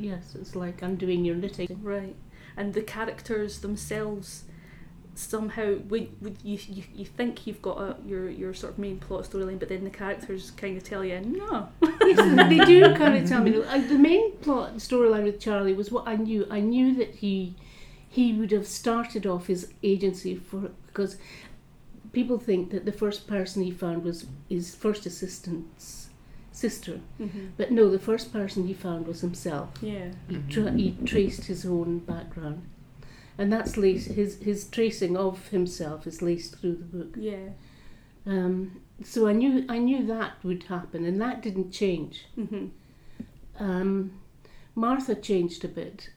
[0.08, 1.78] yes, it's like undoing your knitting.
[1.82, 2.16] right,
[2.56, 4.44] and the characters themselves
[5.14, 8.98] somehow would, would you, you you think you've got a your your sort of main
[8.98, 11.68] plot storyline, but then the characters kind of tell you no.
[12.02, 13.50] Yes, they do kind of tell me.
[13.50, 16.46] The main plot storyline with Charlie was what I knew.
[16.50, 17.54] I knew that he
[18.08, 21.16] he would have started off his agency for because
[22.12, 26.01] people think that the first person he found was his first assistant's
[26.52, 27.46] sister, Mm-hmm.
[27.56, 29.70] but no, the first person he found was himself.
[29.80, 30.12] Yeah.
[30.28, 32.62] He, tra- he traced his own background.
[33.38, 37.14] and that's laced, his his tracing of himself is laced through the book.
[37.18, 37.48] Yeah.
[38.26, 42.26] Um, so I knew I knew that would happen, and that didn't change.
[42.34, 42.66] hmm
[43.58, 44.12] Um,
[44.74, 46.10] Martha changed a bit,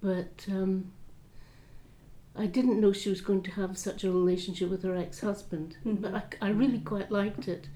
[0.00, 0.92] but um,
[2.36, 5.76] I didn't know she was going to have such a relationship with her ex-husband.
[5.84, 6.00] Mhm.
[6.02, 7.68] But I, I really quite liked it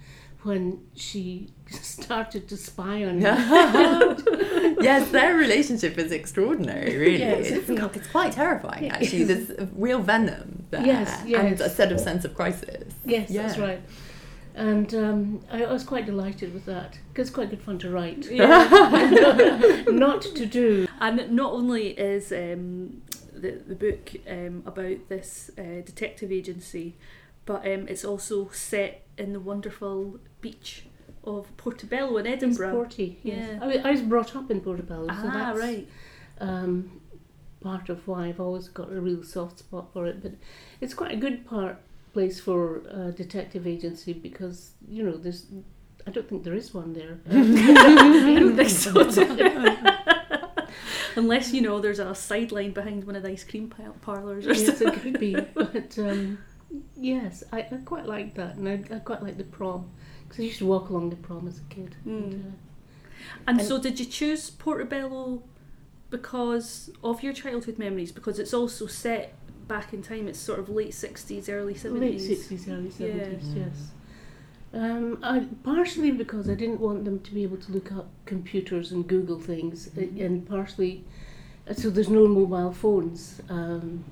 [0.46, 3.22] when she started to spy on me.
[4.80, 7.18] yes, their relationship is extraordinary, really.
[7.18, 7.50] Yes.
[7.50, 9.24] It's, it's quite terrifying, It actually.
[9.24, 10.86] There's real venom there.
[10.86, 12.94] Yes, And a set of sense of crisis.
[13.04, 13.80] Yes, that's right.
[14.54, 17.90] And um, I, I was quite delighted with that because it's quite good fun to
[17.90, 19.84] write, Yeah.
[19.88, 20.88] not to do.
[21.00, 23.02] and not only is um,
[23.34, 26.96] the the book um, about this uh, detective agency,
[27.44, 30.84] but um, it's also set in the wonderful beach
[31.24, 32.74] of Portobello in It's Edinburgh.
[32.74, 33.16] Porty.
[33.22, 33.48] Yes.
[33.52, 33.58] Yeah.
[33.64, 35.88] I, was- I was brought up in Portobello, so ah, that's right.
[36.40, 37.00] um,
[37.60, 40.22] part of why I've always got a real soft spot for it.
[40.22, 40.32] But
[40.80, 41.78] it's quite a good part
[42.12, 45.46] place for a detective agency because you know there's.
[46.08, 47.18] I don't think there is one there.
[47.30, 48.92] I don't think so.
[51.16, 53.72] Unless you know there's a sideline behind one of the ice cream
[54.02, 54.88] parlours or yes, something.
[54.88, 55.34] it could be.
[55.34, 56.38] But um,
[56.96, 59.90] yes, I, I quite like that, and I, I quite like the prom
[60.28, 61.96] because I used to walk along the prom as a kid.
[62.04, 62.40] And, Mm.
[62.46, 62.50] uh,
[63.46, 65.42] And, And- so, did you choose Portobello
[66.10, 68.12] because of your childhood memories?
[68.12, 69.34] Because it's also set
[69.68, 70.28] back in time.
[70.28, 72.02] It's sort of late sixties, early seventies.
[72.28, 72.48] late seventies.
[72.48, 73.24] sixties, early Yeah.
[73.24, 73.54] seventies.
[73.54, 73.92] Yes.
[74.72, 78.92] Um, I, partially because I didn't want them to be able to look up computers
[78.92, 80.24] and Google things, Mhm.
[80.24, 81.04] and partially
[81.68, 83.40] uh, so there's no mobile phones.
[83.48, 84.04] Um,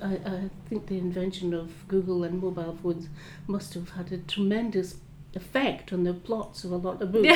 [0.00, 3.08] I, I think the invention of Google and mobile phones
[3.46, 4.96] must have had a tremendous
[5.34, 7.26] effect on the plots of a lot of books.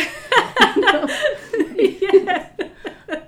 [1.77, 2.49] yeah.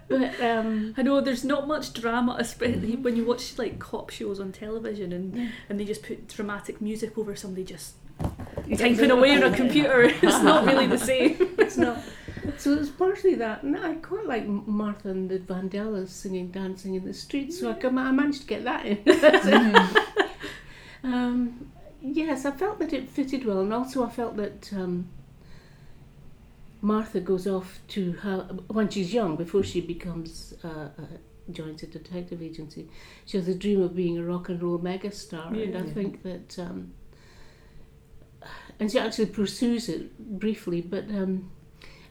[0.09, 4.41] But um, I know there's not much drama, especially when you watch like cop shows
[4.41, 5.49] on television, and Yeah.
[5.69, 7.95] and they just put dramatic music over somebody just
[8.77, 10.01] typing away on a computer.
[10.03, 11.37] It's not really the same.
[11.59, 11.99] it's not.
[12.57, 17.05] So it's partially that, and I quite like Martha and the Vandellas singing, dancing in
[17.05, 17.61] the streets.
[17.61, 18.99] So I, come, I managed to get that in.
[21.05, 21.71] um,
[22.03, 25.09] yes, I felt that it fitted well, and also I felt that um,
[26.80, 31.03] Martha goes off to her when she's young, before she becomes uh, uh,
[31.51, 32.88] joins a detective agency.
[33.26, 35.92] She has a dream of being a rock and roll megastar, and I Yeah.
[35.94, 36.59] think that.
[36.59, 36.92] Um,
[38.80, 41.51] and she actually pursues it briefly, but um,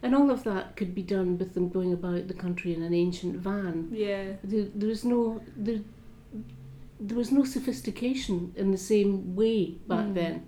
[0.03, 2.93] and all of that could be done with them going about the country in an
[2.93, 3.87] ancient van.
[3.91, 4.33] Yeah.
[4.43, 5.79] There, there was no there,
[6.99, 10.13] there was no sophistication in the same way back Mm.
[10.15, 10.47] then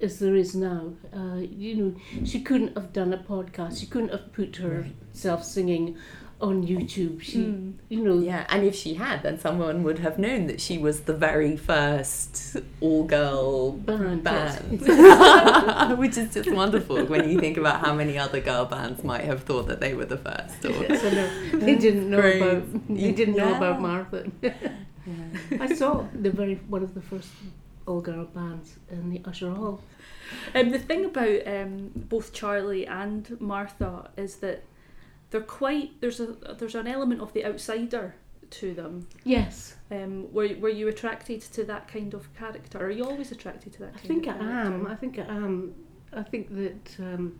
[0.00, 0.92] as there is now.
[1.14, 1.94] Uh, you know,
[2.24, 3.80] she couldn't have done a podcast.
[3.80, 5.96] She couldn't have put herself singing
[6.38, 7.22] on YouTube.
[7.22, 7.72] She, Mm.
[7.88, 11.00] you know, Yeah, and if she had, then someone would have known that she was
[11.00, 15.98] the very first all-girl Band, band, yes.
[16.02, 19.44] which is just wonderful when you think about how many other girl bands might have
[19.44, 20.62] thought that they were the first.
[20.66, 21.30] Or, I know.
[21.54, 22.62] They didn't know about.
[22.94, 24.26] They didn't know about Martha.
[25.60, 27.28] I saw the very one of the first
[27.86, 29.80] all girl bands in the Usher Hall.
[30.54, 34.64] Um, the thing about um, both Charlie and Martha is that
[35.30, 36.26] they're quite there's a
[36.58, 38.14] there's an element of the outsider
[38.50, 39.06] to them.
[39.24, 42.78] Yes, Um, were were you attracted to that kind of character?
[42.84, 43.88] Are you always attracted to that?
[43.94, 44.50] I Kind think I character?
[44.50, 44.86] am.
[44.86, 45.74] I think I am.
[46.12, 47.38] I think that um,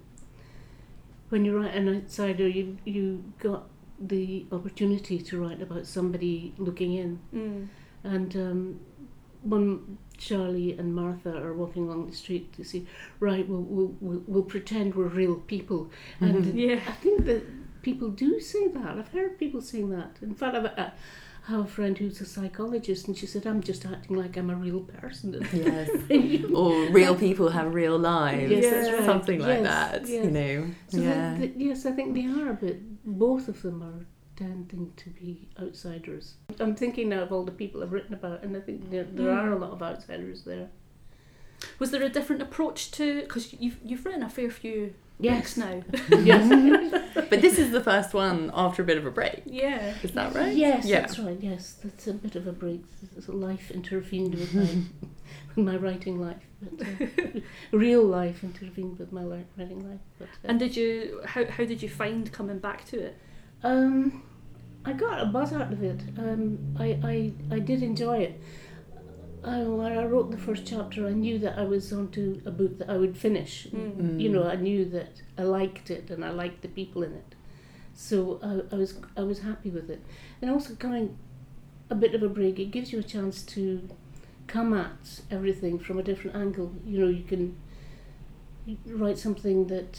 [1.30, 3.68] when you write an outsider, you you got
[4.01, 7.68] the opportunity to write about somebody looking in, Mm.
[8.05, 8.80] and um,
[9.42, 12.82] when Charlie and Martha are walking along the street, they say,
[13.20, 15.90] "Right, we'll we'll, we'll, we'll pretend we're real people,"
[16.20, 16.80] and Yeah.
[16.88, 17.42] I think that
[17.82, 18.99] people do say that.
[18.99, 20.16] I've heard people saying that.
[20.22, 20.92] In fact, I've, I
[21.47, 24.55] have a friend who's a psychologist, and she said, "I'm just acting like I'm a
[24.57, 25.88] real person." yes.
[26.55, 28.51] Or real people have real lives.
[28.51, 29.05] Yes, that's right.
[29.05, 30.24] Something like Yes, that, yes.
[30.24, 30.66] you know.
[30.88, 31.34] So yeah.
[31.38, 35.49] the- the- yes, I think they are, but both of them are tending to be
[35.61, 36.34] outsiders.
[36.59, 39.32] I'm thinking now of all the people I've written about, and I think there, there
[39.32, 39.38] hmm.
[39.38, 40.68] are a lot of outsiders there.
[41.78, 45.56] Was there a different approach to because you've you've written a fair few Yes.
[45.56, 45.82] no.
[46.10, 47.02] yes.
[47.30, 49.42] But this is the first one after a bit of a break.
[49.46, 49.94] yeah.
[50.02, 50.54] Is that right?
[50.54, 51.00] Yes, Yeah.
[51.00, 51.38] that's right.
[51.40, 52.82] Yes, that's a bit of a break.
[53.12, 54.68] There's a life intervened with my
[55.56, 57.40] with my writing life, but uh,
[57.72, 60.00] real life intervened with my writing life.
[60.18, 63.16] But, uh, And did you how how did you find coming back to it?
[63.64, 64.22] Um,
[64.84, 66.00] I got a buzz out of it.
[66.18, 68.40] Um, I, I, I did enjoy it.
[69.47, 72.78] I, when I wrote the first chapter, I knew that I was onto a book
[72.78, 73.66] that I would finish.
[73.68, 74.20] Mm.
[74.20, 77.34] You know, I knew that I liked it and I liked the people in it.
[77.94, 80.03] So I, I was I was happy with it.
[80.42, 81.16] And also coming
[81.88, 82.59] a bit of a break.
[82.59, 83.88] It gives you a chance to
[84.47, 86.72] come at everything from a different angle.
[86.84, 87.57] You know, you can
[88.86, 89.99] write something that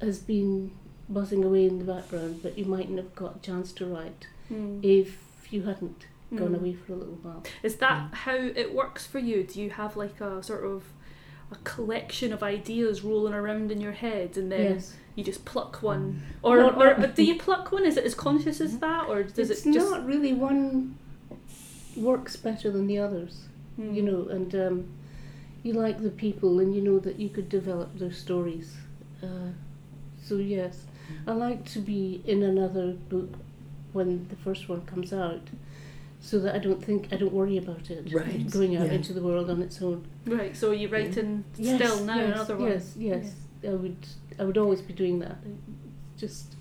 [0.00, 0.72] has been
[1.08, 4.80] buzzing away in the background, but you mightn't have got a chance to write Mm.
[4.82, 5.18] if
[5.50, 6.06] you hadn't
[6.36, 6.60] gone Mm.
[6.60, 7.42] away for a little while.
[7.62, 9.42] Is that how it works for you?
[9.44, 10.84] Do you have like a sort of
[11.50, 14.94] a collection of ideas rolling around in your head and then yes.
[15.14, 16.22] you just pluck one?
[16.42, 17.84] Or, Not- or, not- do you pluck one?
[17.84, 19.08] Is it as conscious as that?
[19.08, 19.90] Or does it's it just.
[19.90, 20.96] not really one
[21.96, 23.44] works better than the others.
[23.78, 23.94] Mm.
[23.94, 24.84] you know, and um,
[25.62, 28.76] you like the people, and you know that you could develop their stories.
[29.22, 29.52] Uh,
[30.22, 30.84] so yes,
[31.26, 33.30] I like to be in another book
[33.94, 35.40] when the first one comes out,
[36.22, 38.92] so that I don't think I don't worry about it Right, going out yeah.
[38.92, 40.06] into the world on its own.
[40.24, 42.68] Right, so you're writing Yes, still now yes, another one?
[42.68, 43.34] Yes, yes,
[43.68, 44.06] I would.
[44.38, 45.36] I would always be doing that.
[45.44, 45.56] It
[46.16, 46.54] just,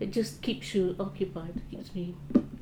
[0.00, 1.62] it just keeps you occupied.
[1.70, 2.14] Keeps me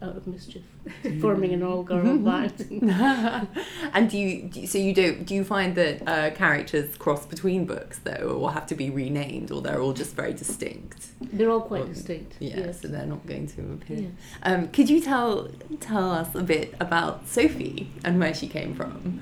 [0.03, 0.62] out of mischief,
[1.20, 3.48] forming an all-girl band.
[3.92, 5.24] and do you, do you so you don't?
[5.26, 9.51] do you find that uh, characters cross between books though or have to be renamed
[9.51, 12.36] or they're all just very distinct They're all quite Well, distinct.
[12.40, 12.80] yeah yes.
[12.80, 14.11] so they're not going to appear Yes.
[14.42, 15.48] um, could you tell
[15.80, 19.20] tell us a bit about Sophie and where she came from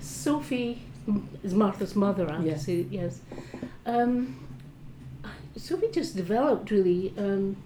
[0.00, 0.82] Sophie
[1.44, 2.66] is Martha's mother, I have Yes.
[2.68, 3.20] yes.
[3.86, 4.40] Um,
[5.56, 7.14] Sophie just developed really.
[7.16, 7.56] Um,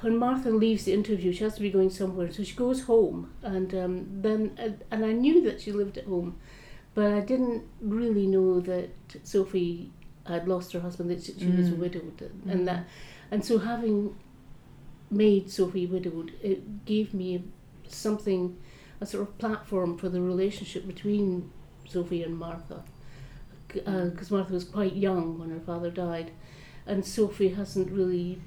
[0.00, 3.32] when Martha leaves the interview, she has to be going somewhere, so she goes home,
[3.42, 4.56] and um, then
[4.90, 6.36] and I knew that she lived at home,
[6.94, 8.90] but I didn't really know that
[9.24, 9.90] Sophie
[10.26, 11.78] had lost her husband; that she she was Mm.
[11.78, 12.50] widowed, and, Mm.
[12.52, 12.86] and that,
[13.30, 14.14] and so having
[15.10, 17.42] made Sophie widowed, it gave me
[17.88, 18.56] something
[19.00, 21.50] a sort of platform for the relationship between
[21.88, 22.84] Sophie and Martha.
[23.68, 26.32] Because Martha was quite young when her father died,
[26.86, 28.40] and Sophie hasn't really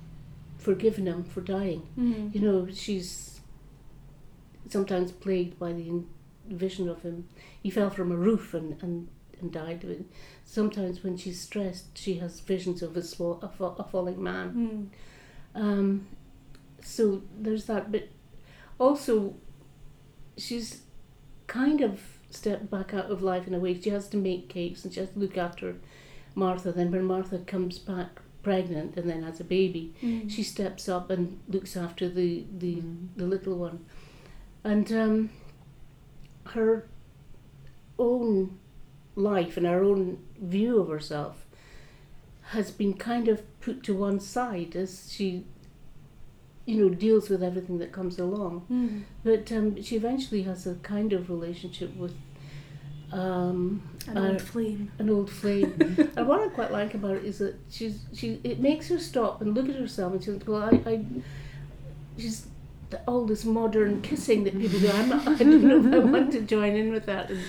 [0.64, 1.88] forgiven him for dying.
[1.97, 2.34] Mm.
[2.34, 3.41] You know, she's
[4.70, 6.03] sometimes plagued by the
[6.47, 7.28] vision of him.
[7.61, 9.09] He fell from a roof and, and,
[9.39, 10.05] and died.
[10.45, 14.91] Sometimes when she's stressed, she has visions of a, swa- a, fa- a falling man.
[15.55, 15.61] Mm.
[15.61, 16.07] Um,
[16.82, 18.09] so there's that, but
[18.80, 19.36] also
[20.38, 20.82] she's
[21.47, 21.99] kind of
[22.30, 23.80] stepped back out of life in a way.
[23.80, 25.76] She has to make cakes and she has to look after
[26.36, 26.72] Martha.
[26.72, 30.30] Then when Martha comes back pregnant and then has a baby, Mm.
[30.30, 33.08] she steps up and looks after the the, Mm.
[33.16, 33.80] the little one,
[34.64, 35.30] and um,
[36.48, 36.86] her
[37.98, 38.58] own
[39.16, 41.46] life and her own view of herself
[42.56, 45.46] has been kind of put to one side as she
[46.66, 49.04] you know deals with everything that comes along Mm.
[49.24, 52.16] but um, she eventually has a kind of relationship with
[53.14, 54.91] um, An uh, old flame.
[54.99, 55.74] an old flame.
[56.18, 59.41] and what I quite like about it is that she's she it makes her stop
[59.41, 61.05] and look at herself and she's thinks, well, I, I
[62.18, 62.47] she's
[62.89, 64.89] the, all this modern kissing that people do.
[64.89, 67.30] I'm not, I don't know if I want to join in with that.
[67.30, 67.39] And,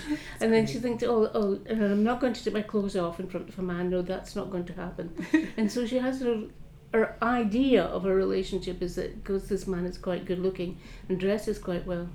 [0.40, 3.20] and then she thinks, oh, oh, and I'm not going to take my clothes off
[3.20, 3.90] in front of a man.
[3.90, 5.14] No, that's not going to happen.
[5.56, 6.44] and so she has her
[6.92, 11.18] her idea of a relationship is that because this man is quite good looking and
[11.18, 12.08] dresses quite well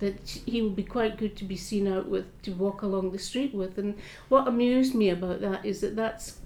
[0.00, 3.18] that he would be quite good to be seen out with to walk along the
[3.18, 3.78] street with.
[3.78, 3.96] And
[4.28, 6.38] what amused me about that is that that's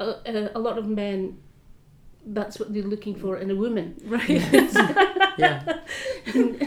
[0.00, 1.38] a, a, a lot of men
[2.30, 4.28] that's what they're looking for in a woman Right.
[5.38, 5.78] yeah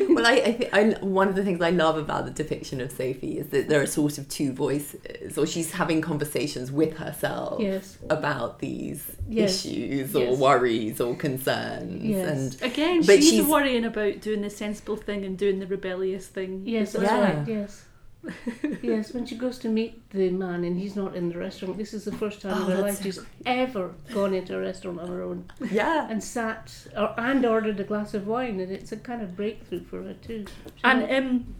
[0.09, 2.91] well I, I think I, one of the things I love about the depiction of
[2.91, 7.59] Sophie is that there are sort of two voices or she's having conversations with herself
[7.61, 9.65] yes about these Yes.
[9.65, 10.37] issues or Yes.
[10.39, 12.27] worries or concerns Yes.
[12.61, 16.27] and Again, But she's, she's- worrying about doing the sensible thing and doing the rebellious
[16.27, 16.63] thing.
[16.65, 17.05] yes that's.
[17.05, 17.37] Yeah.
[17.37, 17.85] right yes
[18.83, 21.93] yes when she goes to meet the man and he's not in the restaurant this
[21.93, 25.07] is the first time Oh, in her life she's ever gone into a restaurant on
[25.07, 25.45] her own.
[25.71, 26.07] Yeah.
[26.09, 29.83] And sat or, and ordered a glass of wine and it's a kind of breakthrough
[29.83, 30.45] for her too.
[30.83, 31.55] And um,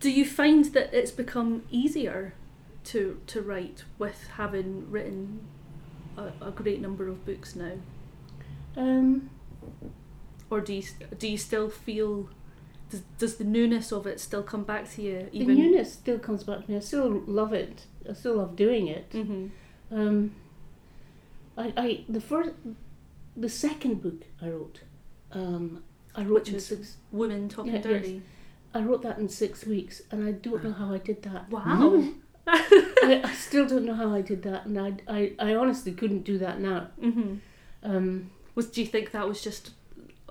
[0.00, 2.34] do you find that it's become easier
[2.84, 5.46] to to write with having written
[6.16, 7.74] a, a great number of books now,
[8.76, 9.30] um
[10.50, 10.82] or do you
[11.18, 12.28] do you still feel
[12.92, 15.28] does, does the newness of it still come back to you?
[15.32, 16.76] the newness still comes back to me.
[16.76, 17.86] I still love it.
[18.08, 19.06] I still love doing it.
[19.12, 19.46] hmm
[19.90, 20.34] Um,
[21.56, 22.50] I, I the first,
[23.36, 24.80] the second book I wrote,
[25.32, 25.82] um,
[26.14, 26.96] I wrote Which in is- six.
[27.10, 27.84] Women talking Yeah, yes.
[27.84, 28.22] dirty.
[28.74, 31.50] I wrote that in six weeks, and I don't know how I did that.
[31.50, 32.04] Wow.
[32.46, 36.24] I, I still don't know how I did that, and I, I, I honestly couldn't
[36.24, 36.88] do that now.
[37.00, 37.34] hmm
[37.82, 39.72] Um, Was do you think that was just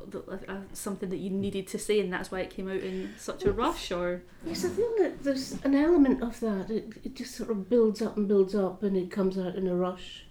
[0.09, 3.11] the- uh, something that you needed to say, and that's why it came out in
[3.17, 6.69] such a rush, or yes, I think that there's an element of that.
[6.69, 9.67] It, it just sort of builds up and builds up, and it comes out in
[9.67, 10.25] a rush.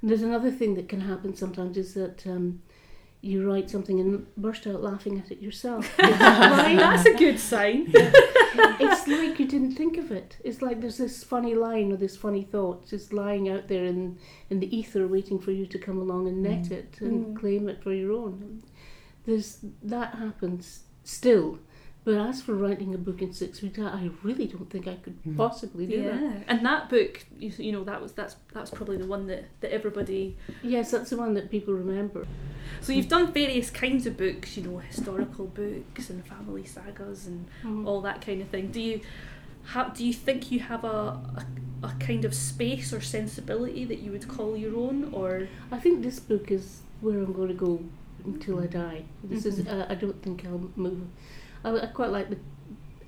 [0.00, 2.62] And there's another thing that can happen sometimes is that um,
[3.20, 5.94] you write something and burst out laughing at it yourself.
[5.98, 7.86] That's a good sign.
[7.94, 10.38] it's like you didn't think of it.
[10.42, 14.18] It's like there's this funny line or this funny thought just lying out there in,
[14.48, 16.72] in the ether waiting for you to come along and net Mm.
[16.72, 17.36] it and Mm.
[17.38, 18.62] claim it for your own.
[19.30, 19.58] There's
[19.94, 21.58] that happens still.
[22.02, 24.96] But as for writing a book in six weeks, I I really don't think I
[25.04, 25.36] could Mm.
[25.36, 26.20] possibly do that.
[26.22, 29.44] Yeah, and that book, you, you know, that was that's that's probably the one that,
[29.60, 30.36] that everybody.
[30.62, 32.26] Yes, that's the one that people remember.
[32.80, 37.40] So you've done various kinds of books, you know, historical books and family sagas and
[37.64, 37.86] Mm.
[37.86, 38.66] all that kind of thing.
[38.76, 39.00] Do you
[39.74, 39.86] have?
[39.96, 40.98] Do you think you have a,
[41.42, 41.44] a
[41.82, 45.30] a kind of space or sensibility that you would call your own, or
[45.76, 46.64] I think this book is
[47.02, 47.74] where I'm going to go
[48.24, 49.04] until I die.
[49.24, 49.60] This is.
[49.60, 49.68] Mhm.
[49.80, 51.02] Uh, I don't think I'll move.
[51.64, 52.38] I, I quite like the.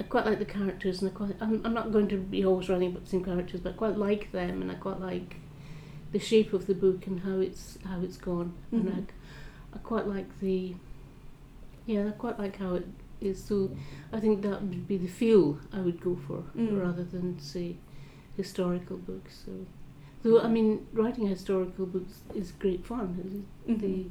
[0.00, 1.36] I quite like the characters, and I quite.
[1.40, 3.96] I'm, I'm not going to be always writing about the same characters, but I quite
[3.98, 5.36] like them, and I quite like
[6.12, 8.80] the shape of the book and how it's how it's gone, Mhm.
[8.80, 8.88] and
[9.72, 10.74] I, I quite like the.
[11.86, 12.86] Yeah, I quite like how it
[13.20, 13.42] is.
[13.42, 13.70] So,
[14.12, 16.80] I think that would be the feel I would go for, Mm.
[16.80, 17.76] rather than say
[18.36, 19.42] historical books.
[19.44, 19.52] So,
[20.22, 23.44] though I mean, writing historical books is great fun.
[23.66, 24.04] The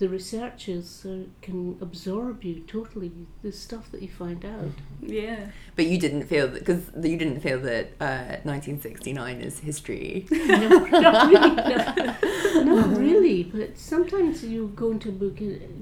[0.00, 3.12] the researchers uh, can absorb you totally.
[3.42, 4.72] The stuff that you find out.
[5.02, 10.26] yeah, But you didn't feel that because you didn't feel that uh, 1969 is history.
[10.30, 11.54] no, not really.
[11.54, 12.16] No.
[12.80, 13.44] Not really.
[13.44, 15.38] But sometimes you go into a book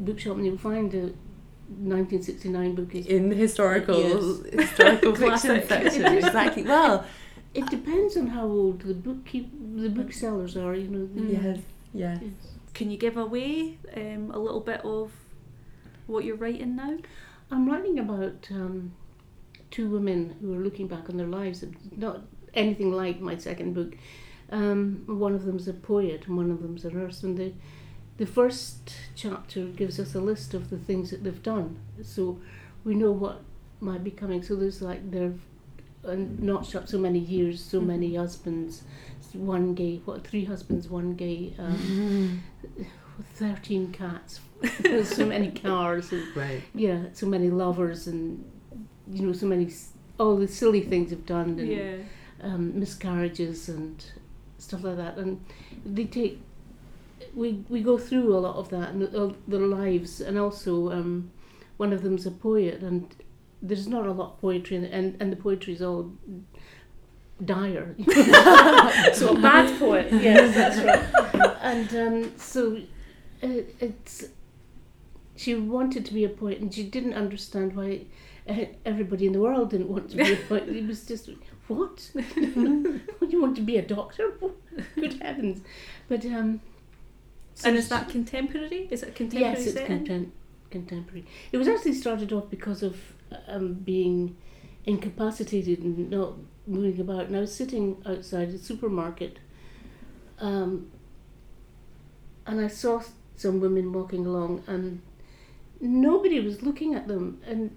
[0.06, 1.12] bookshop and you'll find a
[1.68, 2.94] 1969 book.
[2.94, 4.54] Is, in the historical Yes.
[4.66, 6.04] historical fiction section.
[6.06, 6.64] exactly.
[6.64, 7.04] Well,
[7.54, 9.46] it depends on how old the bookkeep
[9.82, 10.74] the booksellers are.
[10.74, 11.06] You know.
[11.06, 11.58] The, yes,
[11.94, 12.18] yes.
[12.22, 12.57] yes.
[12.74, 15.12] Can you give away um, a little bit of
[16.06, 16.96] what you're writing now?
[17.50, 18.92] I'm writing about um,
[19.70, 21.64] two women who are looking back on their lives.
[21.96, 22.22] Not
[22.54, 23.96] anything like my second book.
[24.50, 27.22] Um, one of them's a poet and one of them's a nurse.
[27.22, 27.52] And the,
[28.16, 31.78] the first chapter gives us a list of the things that they've done.
[32.02, 32.40] So
[32.84, 33.42] we know what
[33.80, 34.42] might be coming.
[34.42, 35.40] So there's like they've
[36.04, 38.82] uh, notched up so many years, so many husbands,
[39.34, 42.42] one gay, what, three husbands, one gay, um,
[43.34, 44.40] 13 cats,
[45.04, 46.12] so many cars.
[46.12, 46.62] And, Right.
[46.74, 48.44] yeah, so many lovers and
[49.10, 49.70] you know so many
[50.20, 51.96] all the silly things they've done and Yeah,
[52.42, 54.04] um, miscarriages and
[54.58, 55.44] stuff like that, and
[55.84, 56.40] they take
[57.34, 61.30] we we go through a lot of that and uh, their lives, and also um,
[61.76, 63.06] one of them's a poet, and
[63.62, 66.12] there's not a lot of poetry, in it, and and the poetry is all
[67.44, 67.94] dire.
[69.14, 70.08] so a bad poet.
[70.12, 71.56] yes, that's right.
[71.62, 72.80] and um, so
[73.42, 74.24] it, it's
[75.36, 78.02] she wanted to be a poet, and she didn't understand why
[78.48, 80.68] uh, everybody in the world didn't want to be a poet.
[80.68, 81.30] It was just
[81.68, 82.10] what?
[82.14, 84.32] you want to be a doctor?
[84.94, 85.60] Good heavens!
[86.08, 86.60] But um,
[87.54, 88.88] so and is that contemporary?
[88.90, 90.30] Is it contemporary yes, it's contem-
[90.70, 91.26] contemporary.
[91.52, 92.96] It was actually started off because of
[93.46, 94.36] um, being
[94.84, 96.34] incapacitated and not
[96.68, 97.26] moving about.
[97.26, 99.38] And I was sitting outside a supermarket,
[100.40, 100.90] um,
[102.46, 103.02] and I saw
[103.36, 105.00] some women walking along, and
[105.80, 107.76] nobody was looking at them, and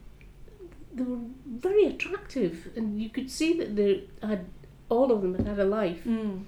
[0.93, 4.45] they were very attractive, and you could see that they had
[4.89, 6.43] all of them had had a life Mm.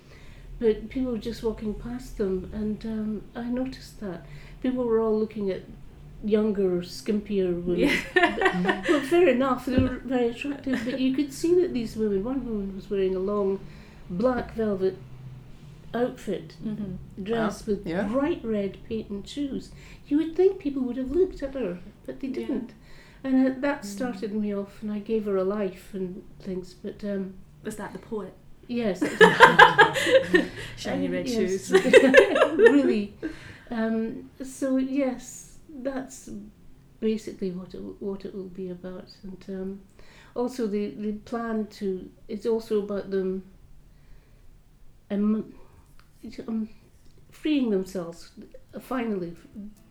[0.60, 4.26] but people were just walking past them, and um, I noticed that
[4.62, 5.62] people were all looking at
[6.24, 7.80] younger, skimpier women.
[8.16, 8.84] Yeah.
[8.90, 12.24] well, fair enough, they were very attractive, but you could see that these women.
[12.24, 13.60] One woman was wearing a long,
[14.10, 14.98] black velvet
[15.94, 18.04] outfit, hmm dress with yeah.
[18.04, 19.72] bright red patent shoes.
[20.08, 22.74] You would think people would have looked at her, but they didn't.
[23.24, 26.74] And uh, that started me off, and I gave her a life and things.
[26.74, 28.34] But um, Was that the poet?
[28.68, 30.46] yes, that was
[30.78, 31.68] Shiny red yes.
[31.68, 31.72] shoes.
[32.58, 33.14] really.
[33.72, 36.30] Um, so yes, that's
[37.00, 39.80] basically what it what it will be about, and um,
[40.36, 43.44] also the the plan to it's also about them
[45.12, 45.54] um,
[46.48, 46.70] um
[47.32, 48.32] freeing themselves
[48.80, 49.36] finally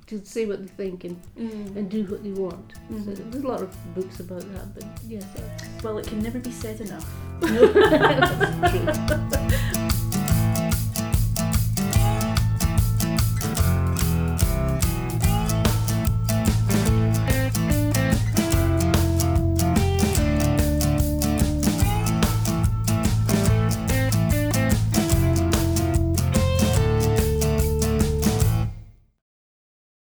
[0.07, 1.77] to say what they think and, Mm.
[1.77, 2.73] and do what they want.
[2.89, 3.31] So Mhm.
[3.31, 5.25] there's a lot of books about that, but yes,
[5.83, 7.07] Well, it can never be said enough.
[7.43, 10.12] no, that's true.